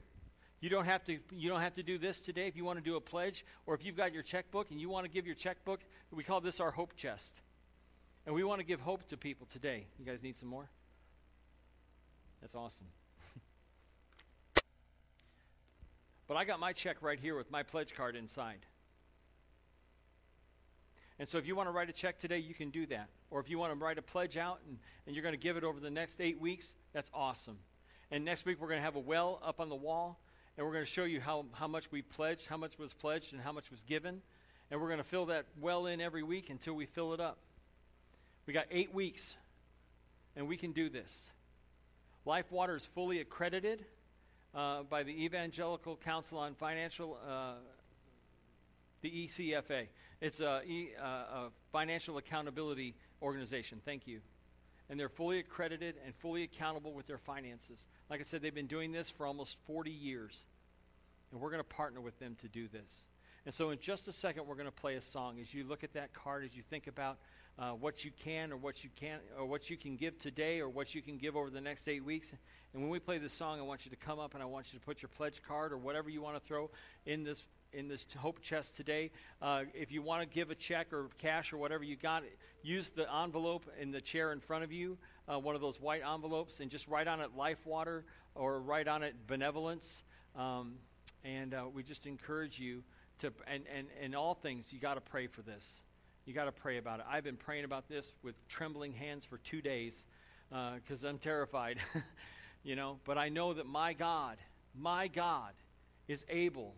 You 0.61 0.71
don't 0.71 0.87
have 0.87 1.05
to 1.05 1.19
you 1.31 1.49
don't 1.49 1.61
have 1.61 1.75
to 1.75 1.83
do 1.83 1.99
this 1.99 2.21
today 2.21 2.47
if 2.47 2.57
you 2.57 2.65
want 2.65 2.79
to 2.79 2.85
do 2.85 2.97
a 2.97 3.01
pledge 3.01 3.45
or 3.67 3.75
if 3.75 3.85
you've 3.85 3.97
got 3.97 4.13
your 4.13 4.23
checkbook 4.23 4.71
and 4.71 4.81
you 4.81 4.89
want 4.89 5.05
to 5.05 5.11
give 5.11 5.27
your 5.27 5.35
checkbook, 5.35 5.81
we 6.11 6.25
call 6.25 6.41
this 6.41 6.61
our 6.61 6.71
hope 6.71 6.97
chest. 6.97 7.41
And 8.25 8.35
we 8.35 8.43
want 8.43 8.61
to 8.61 8.67
give 8.67 8.81
hope 8.81 9.07
to 9.09 9.17
people 9.17 9.47
today. 9.47 9.87
You 9.99 10.05
guys 10.05 10.23
need 10.23 10.37
some 10.37 10.49
more? 10.49 10.69
That's 12.41 12.55
awesome. 12.55 12.87
but 16.27 16.37
I 16.37 16.45
got 16.45 16.59
my 16.59 16.73
check 16.73 16.97
right 17.01 17.21
here 17.21 17.37
with 17.37 17.51
my 17.51 17.63
pledge 17.63 17.95
card 17.95 18.17
inside. 18.17 18.67
And 21.19 21.29
so 21.29 21.39
if 21.39 21.47
you 21.47 21.57
want 21.57 21.69
to 21.69 21.73
write 21.73 21.89
a 21.89 21.93
check 21.93 22.19
today, 22.19 22.39
you 22.39 22.55
can 22.55 22.71
do 22.71 22.87
that. 22.87 23.09
Or 23.31 23.41
if 23.41 23.49
you 23.49 23.59
want 23.59 23.73
to 23.73 23.79
write 23.83 23.99
a 23.99 24.03
pledge 24.03 24.37
out 24.37 24.61
and, 24.69 24.79
and 25.07 25.17
you're 25.17 25.23
going 25.23 25.35
to 25.35 25.41
give 25.41 25.57
it 25.57 25.65
over 25.65 25.81
the 25.81 25.91
next 25.91 26.21
eight 26.21 26.41
weeks, 26.41 26.75
that's 26.93 27.11
awesome. 27.15 27.59
And 28.11 28.25
next 28.25 28.45
week, 28.45 28.61
we're 28.61 28.69
going 28.69 28.81
to 28.81 28.85
have 28.85 28.97
a 28.97 29.01
well 29.01 29.41
up 29.45 29.61
on 29.61 29.69
the 29.69 29.77
wall 29.77 30.21
and 30.57 30.67
we're 30.67 30.73
going 30.73 30.85
to 30.85 30.91
show 30.91 31.05
you 31.05 31.21
how, 31.21 31.45
how 31.53 31.69
much 31.69 31.91
we 31.93 32.03
pledged, 32.03 32.47
how 32.47 32.57
much 32.57 32.79
was 32.79 32.95
pledged, 32.95 33.33
and 33.33 33.43
how 33.43 33.53
much 33.53 33.71
was 33.71 33.83
given. 33.83 34.23
And 34.71 34.81
we're 34.81 34.89
going 34.89 34.99
to 34.99 35.05
fill 35.05 35.27
that 35.27 35.47
well 35.61 35.87
in 35.87 36.01
every 36.01 36.23
week 36.23 36.49
until 36.49 36.75
we 36.75 36.87
fill 36.87 37.13
it 37.13 37.21
up. 37.21 37.39
We 38.47 38.55
got 38.55 38.67
eight 38.71 38.95
weeks, 38.95 39.37
and 40.35 40.49
we 40.49 40.57
can 40.57 40.73
do 40.73 40.89
this. 40.89 41.31
Life 42.25 42.51
Water 42.51 42.75
is 42.75 42.87
fully 42.87 43.21
accredited 43.21 43.85
uh, 44.55 44.85
by 44.85 45.03
the 45.03 45.25
Evangelical 45.25 45.97
Council 45.97 46.39
on 46.39 46.55
Financial, 46.55 47.19
uh, 47.29 47.55
the 49.03 49.11
ECFA. 49.11 49.89
It's 50.21 50.41
a, 50.41 50.63
a 51.03 51.49
financial 51.73 52.17
accountability 52.19 52.95
organization. 53.23 53.81
Thank 53.85 54.07
you 54.07 54.21
and 54.89 54.99
they're 54.99 55.09
fully 55.09 55.39
accredited 55.39 55.97
and 56.05 56.15
fully 56.15 56.43
accountable 56.43 56.93
with 56.93 57.07
their 57.07 57.19
finances. 57.19 57.87
Like 58.09 58.21
I 58.21 58.23
said, 58.23 58.43
they've 58.43 58.55
been 58.55 58.67
doing 58.67 58.93
this 58.93 59.11
for 59.11 59.27
almost 59.27 59.57
40 59.67 59.91
years, 59.91 60.45
and 61.33 61.41
we're 61.41 61.51
going 61.51 61.63
to 61.63 61.65
partner 61.65 62.01
with 62.01 62.19
them 62.19 62.37
to 62.41 62.49
do 62.49 62.69
this. 62.69 63.07
And 63.45 63.55
so, 63.55 63.71
in 63.71 63.79
just 63.79 64.09
a 64.09 64.13
second, 64.13 64.47
we're 64.47 64.57
going 64.57 64.67
to 64.67 64.73
play 64.73 64.97
a 64.97 65.01
song. 65.01 65.39
As 65.41 65.53
you 65.55 65.65
look 65.65 65.85
at 65.85 65.93
that 65.95 66.13
card, 66.13 66.45
as 66.45 66.57
you 66.57 66.63
think 66.63 66.89
about 66.89 67.19
uh, 67.59 67.71
what 67.71 68.05
you 68.05 68.11
can 68.25 68.53
or 68.53 68.57
what 68.57 68.83
you 68.83 68.91
can 68.97 69.21
or 69.39 69.47
what 69.47 69.71
you 69.71 69.77
can 69.77 69.97
give 69.97 70.19
today 70.19 70.61
or 70.61 70.69
what 70.69 70.95
you 70.95 71.03
can 71.03 71.17
give 71.17 71.37
over 71.37 71.49
the 71.49 71.61
next 71.61 71.89
eight 71.89 72.05
weeks. 72.05 72.33
And 72.75 72.83
when 72.83 72.91
we 72.91 72.99
play 72.99 73.19
this 73.19 73.33
song, 73.33 73.59
I 73.61 73.63
want 73.63 73.85
you 73.87 73.91
to 73.91 73.97
come 73.97 74.19
up 74.19 74.35
and 74.35 74.43
I 74.43 74.47
want 74.47 74.73
you 74.73 74.79
to 74.79 74.85
put 74.85 75.01
your 75.01 75.09
pledge 75.09 75.41
card 75.47 75.73
or 75.73 75.79
whatever 75.79 76.11
you 76.11 76.21
want 76.21 76.37
to 76.37 76.41
throw 76.41 76.71
in 77.07 77.23
this 77.25 77.43
in 77.77 77.89
this 77.89 78.07
hope 78.17 78.41
chest 78.41 78.75
today. 78.75 79.11
Uh, 79.43 79.65
if 79.75 79.93
you 79.93 80.01
want 80.01 80.23
to 80.23 80.35
give 80.35 80.51
a 80.51 80.55
check 80.55 80.93
or 80.93 81.09
cash 81.19 81.53
or 81.53 81.59
whatever 81.59 81.85
you 81.85 81.95
got, 81.95 82.25
use 82.63 82.91
the 82.91 83.07
envelope 83.23 83.67
in 83.79 83.91
the 83.91 84.01
chair 84.01 84.33
in 84.33 84.41
front 84.41 84.65
of 84.65 84.73
you, 84.73 84.97
uh, 85.29 85.39
one 85.39 85.55
of 85.55 85.61
those 85.61 85.81
white 85.81 86.03
envelopes, 86.03 86.61
and 86.61 86.71
just 86.71 86.89
write 86.89 87.07
on 87.07 87.21
it 87.21 87.37
Life 87.37 87.67
Water 87.67 88.05
or 88.35 88.61
write 88.61 88.89
on 88.89 89.03
it 89.03 89.15
Benevolence. 89.27 90.03
Um, 90.35 90.75
and 91.23 91.53
uh, 91.53 91.65
we 91.73 91.83
just 91.83 92.07
encourage 92.07 92.59
you 92.59 92.83
to, 93.19 93.33
and, 93.47 93.65
and 93.75 93.89
in 94.01 94.15
all 94.15 94.35
things, 94.35 94.73
you 94.73 94.79
got 94.79 94.95
to 94.95 95.01
pray 95.01 95.27
for 95.27 95.43
this. 95.43 95.83
You 96.25 96.33
got 96.33 96.45
to 96.47 96.53
pray 96.53 96.79
about 96.79 97.01
it. 97.01 97.07
I've 97.09 97.25
been 97.25 97.37
praying 97.37 97.65
about 97.65 97.89
this 97.89 98.17
with 98.23 98.35
trembling 98.49 98.93
hands 98.93 99.25
for 99.25 99.39
two 99.39 99.61
days 99.61 100.07
because 100.49 101.05
uh, 101.05 101.09
I'm 101.09 101.19
terrified, 101.19 101.79
you 102.65 102.75
know. 102.75 102.99
But 103.05 103.19
I 103.19 103.29
know 103.29 103.55
that 103.55 103.67
my 103.67 103.93
God, 103.93 104.39
my 104.75 105.09
God, 105.09 105.53
is 106.09 106.25
able 106.29 106.75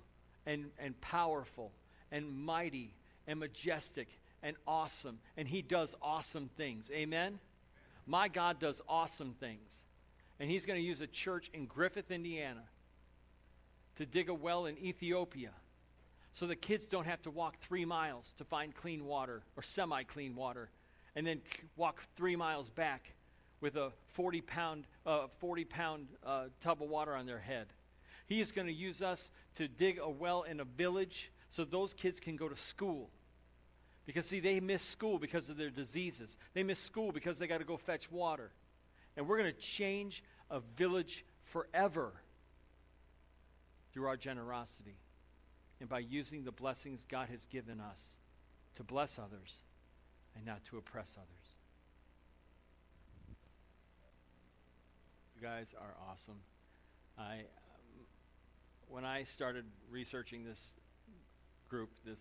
and, 0.49 0.71
and 0.79 0.99
powerful 1.01 1.71
and 2.11 2.33
mighty 2.33 2.95
and 3.27 3.39
majestic 3.39 4.09
and 4.43 4.57
awesome. 4.67 5.19
And 5.37 5.47
he 5.47 5.63
does 5.63 5.95
awesome 6.03 6.49
things. 6.57 6.91
Amen? 6.93 7.39
My 8.07 8.29
God 8.29 8.59
does 8.59 8.81
awesome 8.89 9.35
things. 9.39 9.83
And 10.41 10.51
he's 10.51 10.67
going 10.67 10.81
to 10.81 10.85
use 10.85 11.03
a 11.03 11.07
church 11.07 11.51
in 11.53 11.67
Griffith, 11.67 12.11
Indiana 12.11 12.63
to 13.97 14.07
dig 14.07 14.29
a 14.29 14.35
well 14.35 14.67
in 14.67 14.79
Ethiopia 14.79 15.51
so 16.33 16.47
the 16.47 16.57
kids 16.57 16.87
don't 16.87 17.07
have 17.07 17.21
to 17.23 17.31
walk 17.31 17.59
three 17.59 17.85
miles 17.85 18.33
to 18.39 18.45
find 18.45 18.75
clean 18.75 19.05
water 19.05 19.43
or 19.57 19.63
semi 19.63 20.05
clean 20.05 20.35
water 20.35 20.71
and 21.17 21.27
then 21.27 21.43
walk 21.77 22.03
three 22.17 22.37
miles 22.37 22.69
back 22.71 23.13
with 23.61 23.77
a 23.77 23.91
40 24.07 24.41
pound, 24.43 24.85
uh, 25.05 25.27
40 25.41 25.65
pound 25.65 26.07
uh, 26.25 26.45
tub 26.61 26.81
of 26.81 26.89
water 26.89 27.15
on 27.15 27.27
their 27.27 27.41
head. 27.41 27.67
He 28.29 28.41
is 28.41 28.53
going 28.53 28.67
to 28.67 28.73
use 28.73 29.01
us 29.01 29.31
to 29.55 29.67
dig 29.67 29.99
a 29.99 30.09
well 30.09 30.43
in 30.43 30.61
a 30.61 30.65
village 30.65 31.33
so 31.51 31.65
those 31.65 31.95
kids 31.95 32.21
can 32.21 32.37
go 32.37 32.49
to 32.49 32.57
school. 32.57 33.11
Because, 34.05 34.27
see, 34.27 34.41
they 34.41 34.61
miss 34.61 34.83
school 34.83 35.19
because 35.19 35.51
of 35.51 35.57
their 35.57 35.71
diseases. 35.71 36.37
They 36.55 36.63
miss 36.63 36.79
school 36.79 37.11
because 37.11 37.39
they 37.39 37.47
got 37.47 37.59
to 37.59 37.65
go 37.65 37.77
fetch 37.77 38.11
water. 38.11 38.51
And 39.17 39.27
we're 39.27 39.39
going 39.39 39.53
to 39.53 39.59
change 39.59 40.23
a 40.51 40.61
village 40.77 41.25
forever 41.43 42.13
through 43.93 44.07
our 44.07 44.17
generosity 44.17 44.97
and 45.81 45.89
by 45.89 46.01
using 46.01 46.45
the 46.45 46.53
blessings 46.53 47.07
God 47.09 47.29
has 47.31 47.47
given 47.47 47.81
us 47.81 48.17
to 48.77 48.85
bless 48.85 49.19
others 49.19 49.55
and 50.37 50.45
not 50.45 50.65
to 50.67 50.77
oppress 50.77 51.15
others. 51.17 51.29
You 55.35 55.47
guys 55.47 55.75
are 55.81 55.95
awesome. 56.11 56.41
I 57.19 57.43
when 58.89 59.05
I 59.05 59.25
started 59.25 59.65
researching 59.91 60.45
this 60.45 60.73
group, 61.69 61.91
this 62.05 62.21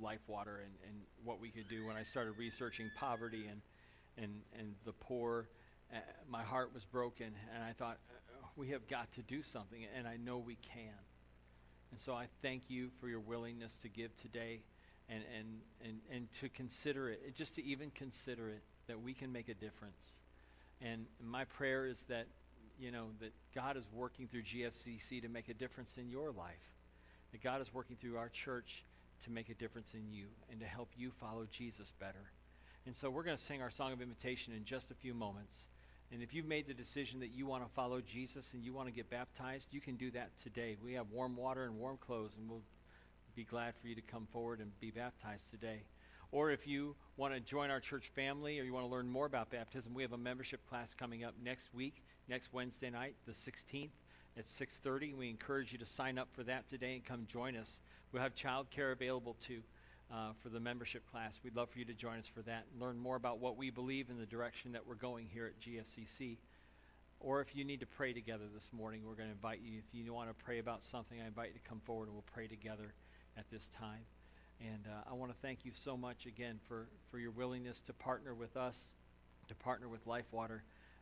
Life 0.00 0.20
Water, 0.26 0.60
and, 0.64 0.72
and 0.86 1.02
what 1.24 1.40
we 1.40 1.48
could 1.50 1.68
do, 1.68 1.86
when 1.86 1.96
I 1.96 2.02
started 2.02 2.32
researching 2.38 2.90
poverty 2.96 3.46
and, 3.50 3.60
and, 4.16 4.42
and 4.58 4.74
the 4.84 4.92
poor, 4.92 5.48
uh, 5.92 5.98
my 6.28 6.42
heart 6.42 6.72
was 6.74 6.84
broken, 6.84 7.32
and 7.54 7.64
I 7.64 7.72
thought, 7.72 7.98
uh, 8.10 8.46
we 8.56 8.68
have 8.68 8.86
got 8.86 9.10
to 9.12 9.22
do 9.22 9.42
something, 9.42 9.80
and 9.96 10.06
I 10.06 10.16
know 10.16 10.38
we 10.38 10.56
can. 10.56 10.94
And 11.90 11.98
so 11.98 12.12
I 12.12 12.26
thank 12.42 12.64
you 12.68 12.90
for 13.00 13.08
your 13.08 13.20
willingness 13.20 13.74
to 13.82 13.88
give 13.88 14.14
today 14.16 14.60
and, 15.08 15.22
and, 15.36 15.46
and, 15.82 15.98
and 16.12 16.32
to 16.40 16.48
consider 16.50 17.08
it, 17.08 17.34
just 17.34 17.54
to 17.54 17.64
even 17.64 17.90
consider 17.90 18.50
it, 18.50 18.62
that 18.88 19.00
we 19.00 19.14
can 19.14 19.32
make 19.32 19.48
a 19.48 19.54
difference. 19.54 20.20
And 20.82 21.06
my 21.20 21.44
prayer 21.44 21.86
is 21.86 22.02
that 22.08 22.26
you 22.78 22.90
know, 22.90 23.06
that 23.20 23.32
God 23.54 23.76
is 23.76 23.84
working 23.92 24.26
through 24.26 24.42
GFCC 24.42 25.22
to 25.22 25.28
make 25.28 25.48
a 25.48 25.54
difference 25.54 25.96
in 25.98 26.08
your 26.08 26.30
life. 26.30 26.74
That 27.32 27.42
God 27.42 27.60
is 27.60 27.72
working 27.74 27.96
through 27.96 28.16
our 28.16 28.28
church 28.28 28.84
to 29.24 29.30
make 29.30 29.48
a 29.48 29.54
difference 29.54 29.94
in 29.94 30.12
you 30.12 30.26
and 30.50 30.60
to 30.60 30.66
help 30.66 30.88
you 30.96 31.10
follow 31.10 31.46
Jesus 31.50 31.92
better. 31.98 32.32
And 32.86 32.94
so 32.94 33.10
we're 33.10 33.24
going 33.24 33.36
to 33.36 33.42
sing 33.42 33.60
our 33.60 33.70
song 33.70 33.92
of 33.92 34.00
invitation 34.00 34.54
in 34.54 34.64
just 34.64 34.90
a 34.90 34.94
few 34.94 35.12
moments. 35.12 35.64
And 36.10 36.22
if 36.22 36.32
you've 36.32 36.46
made 36.46 36.66
the 36.66 36.74
decision 36.74 37.20
that 37.20 37.34
you 37.34 37.46
want 37.46 37.66
to 37.66 37.70
follow 37.74 38.00
Jesus 38.00 38.52
and 38.54 38.64
you 38.64 38.72
want 38.72 38.88
to 38.88 38.94
get 38.94 39.10
baptized, 39.10 39.68
you 39.72 39.80
can 39.80 39.96
do 39.96 40.10
that 40.12 40.30
today. 40.42 40.76
We 40.82 40.94
have 40.94 41.10
warm 41.12 41.36
water 41.36 41.64
and 41.64 41.78
warm 41.78 41.98
clothes, 41.98 42.36
and 42.38 42.48
we'll 42.48 42.62
be 43.36 43.44
glad 43.44 43.74
for 43.80 43.88
you 43.88 43.94
to 43.94 44.00
come 44.00 44.26
forward 44.32 44.60
and 44.60 44.70
be 44.80 44.90
baptized 44.90 45.50
today. 45.50 45.82
Or 46.30 46.50
if 46.50 46.66
you 46.66 46.94
want 47.16 47.34
to 47.34 47.40
join 47.40 47.70
our 47.70 47.80
church 47.80 48.08
family 48.08 48.60
or 48.60 48.64
you 48.64 48.72
want 48.72 48.86
to 48.86 48.90
learn 48.90 49.08
more 49.08 49.26
about 49.26 49.50
baptism, 49.50 49.94
we 49.94 50.02
have 50.02 50.12
a 50.12 50.18
membership 50.18 50.66
class 50.68 50.94
coming 50.94 51.24
up 51.24 51.34
next 51.42 51.72
week 51.72 52.02
next 52.28 52.52
Wednesday 52.52 52.90
night, 52.90 53.14
the 53.26 53.32
16th 53.32 53.90
at 54.36 54.44
6:30. 54.44 55.14
We 55.14 55.30
encourage 55.30 55.72
you 55.72 55.78
to 55.78 55.86
sign 55.86 56.18
up 56.18 56.32
for 56.32 56.42
that 56.44 56.68
today 56.68 56.94
and 56.94 57.04
come 57.04 57.26
join 57.26 57.56
us. 57.56 57.80
We'll 58.12 58.22
have 58.22 58.34
childcare 58.34 58.92
available 58.92 59.34
too 59.34 59.62
uh, 60.12 60.32
for 60.42 60.48
the 60.50 60.60
membership 60.60 61.10
class. 61.10 61.40
We'd 61.42 61.56
love 61.56 61.70
for 61.70 61.78
you 61.78 61.84
to 61.86 61.94
join 61.94 62.18
us 62.18 62.28
for 62.28 62.42
that 62.42 62.66
and 62.70 62.80
learn 62.80 62.98
more 62.98 63.16
about 63.16 63.38
what 63.38 63.56
we 63.56 63.70
believe 63.70 64.10
in 64.10 64.18
the 64.18 64.26
direction 64.26 64.72
that 64.72 64.86
we're 64.86 64.94
going 64.94 65.26
here 65.32 65.46
at 65.46 65.58
GFCC. 65.60 66.38
Or 67.20 67.40
if 67.40 67.56
you 67.56 67.64
need 67.64 67.80
to 67.80 67.86
pray 67.86 68.12
together 68.12 68.44
this 68.52 68.70
morning, 68.72 69.02
we're 69.04 69.16
going 69.16 69.28
to 69.28 69.34
invite 69.34 69.60
you. 69.60 69.78
If 69.78 69.92
you 69.92 70.12
want 70.12 70.28
to 70.28 70.44
pray 70.44 70.58
about 70.58 70.84
something, 70.84 71.20
I 71.20 71.26
invite 71.26 71.48
you 71.48 71.54
to 71.54 71.68
come 71.68 71.80
forward 71.80 72.04
and 72.04 72.14
we'll 72.14 72.24
pray 72.32 72.46
together 72.46 72.94
at 73.36 73.50
this 73.50 73.68
time. 73.68 74.04
And 74.60 74.86
uh, 74.86 75.10
I 75.10 75.14
want 75.14 75.32
to 75.32 75.38
thank 75.38 75.64
you 75.64 75.72
so 75.72 75.96
much 75.96 76.26
again 76.26 76.58
for, 76.66 76.88
for 77.10 77.18
your 77.18 77.30
willingness 77.30 77.80
to 77.82 77.92
partner 77.92 78.34
with 78.34 78.56
us, 78.56 78.90
to 79.48 79.54
partner 79.54 79.88
with 79.88 80.04
Lifewater, 80.06 80.60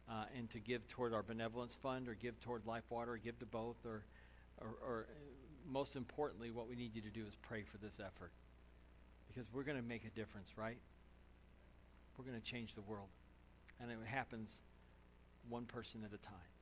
uh, 0.08 0.24
and 0.36 0.50
to 0.50 0.60
give 0.60 0.86
toward 0.88 1.14
our 1.14 1.22
benevolence 1.22 1.74
fund 1.74 2.08
or 2.08 2.14
give 2.14 2.38
toward 2.40 2.64
Lifewater 2.64 3.08
or 3.08 3.16
give 3.16 3.38
to 3.38 3.46
both 3.46 3.76
or, 3.84 4.04
or, 4.60 4.68
or 4.86 5.06
uh, 5.10 5.14
most 5.70 5.96
importantly, 5.96 6.50
what 6.50 6.68
we 6.68 6.76
need 6.76 6.94
you 6.94 7.02
to 7.02 7.10
do 7.10 7.24
is 7.26 7.34
pray 7.42 7.62
for 7.62 7.78
this 7.78 7.98
effort 7.98 8.30
because 9.26 9.52
we're 9.52 9.64
going 9.64 9.76
to 9.76 9.82
make 9.82 10.04
a 10.04 10.10
difference, 10.10 10.56
right? 10.56 10.78
We're 12.16 12.24
going 12.24 12.40
to 12.40 12.46
change 12.46 12.74
the 12.74 12.82
world. 12.82 13.08
And 13.80 13.90
it 13.90 13.98
happens 14.06 14.60
one 15.48 15.64
person 15.64 16.02
at 16.04 16.12
a 16.14 16.22
time. 16.22 16.55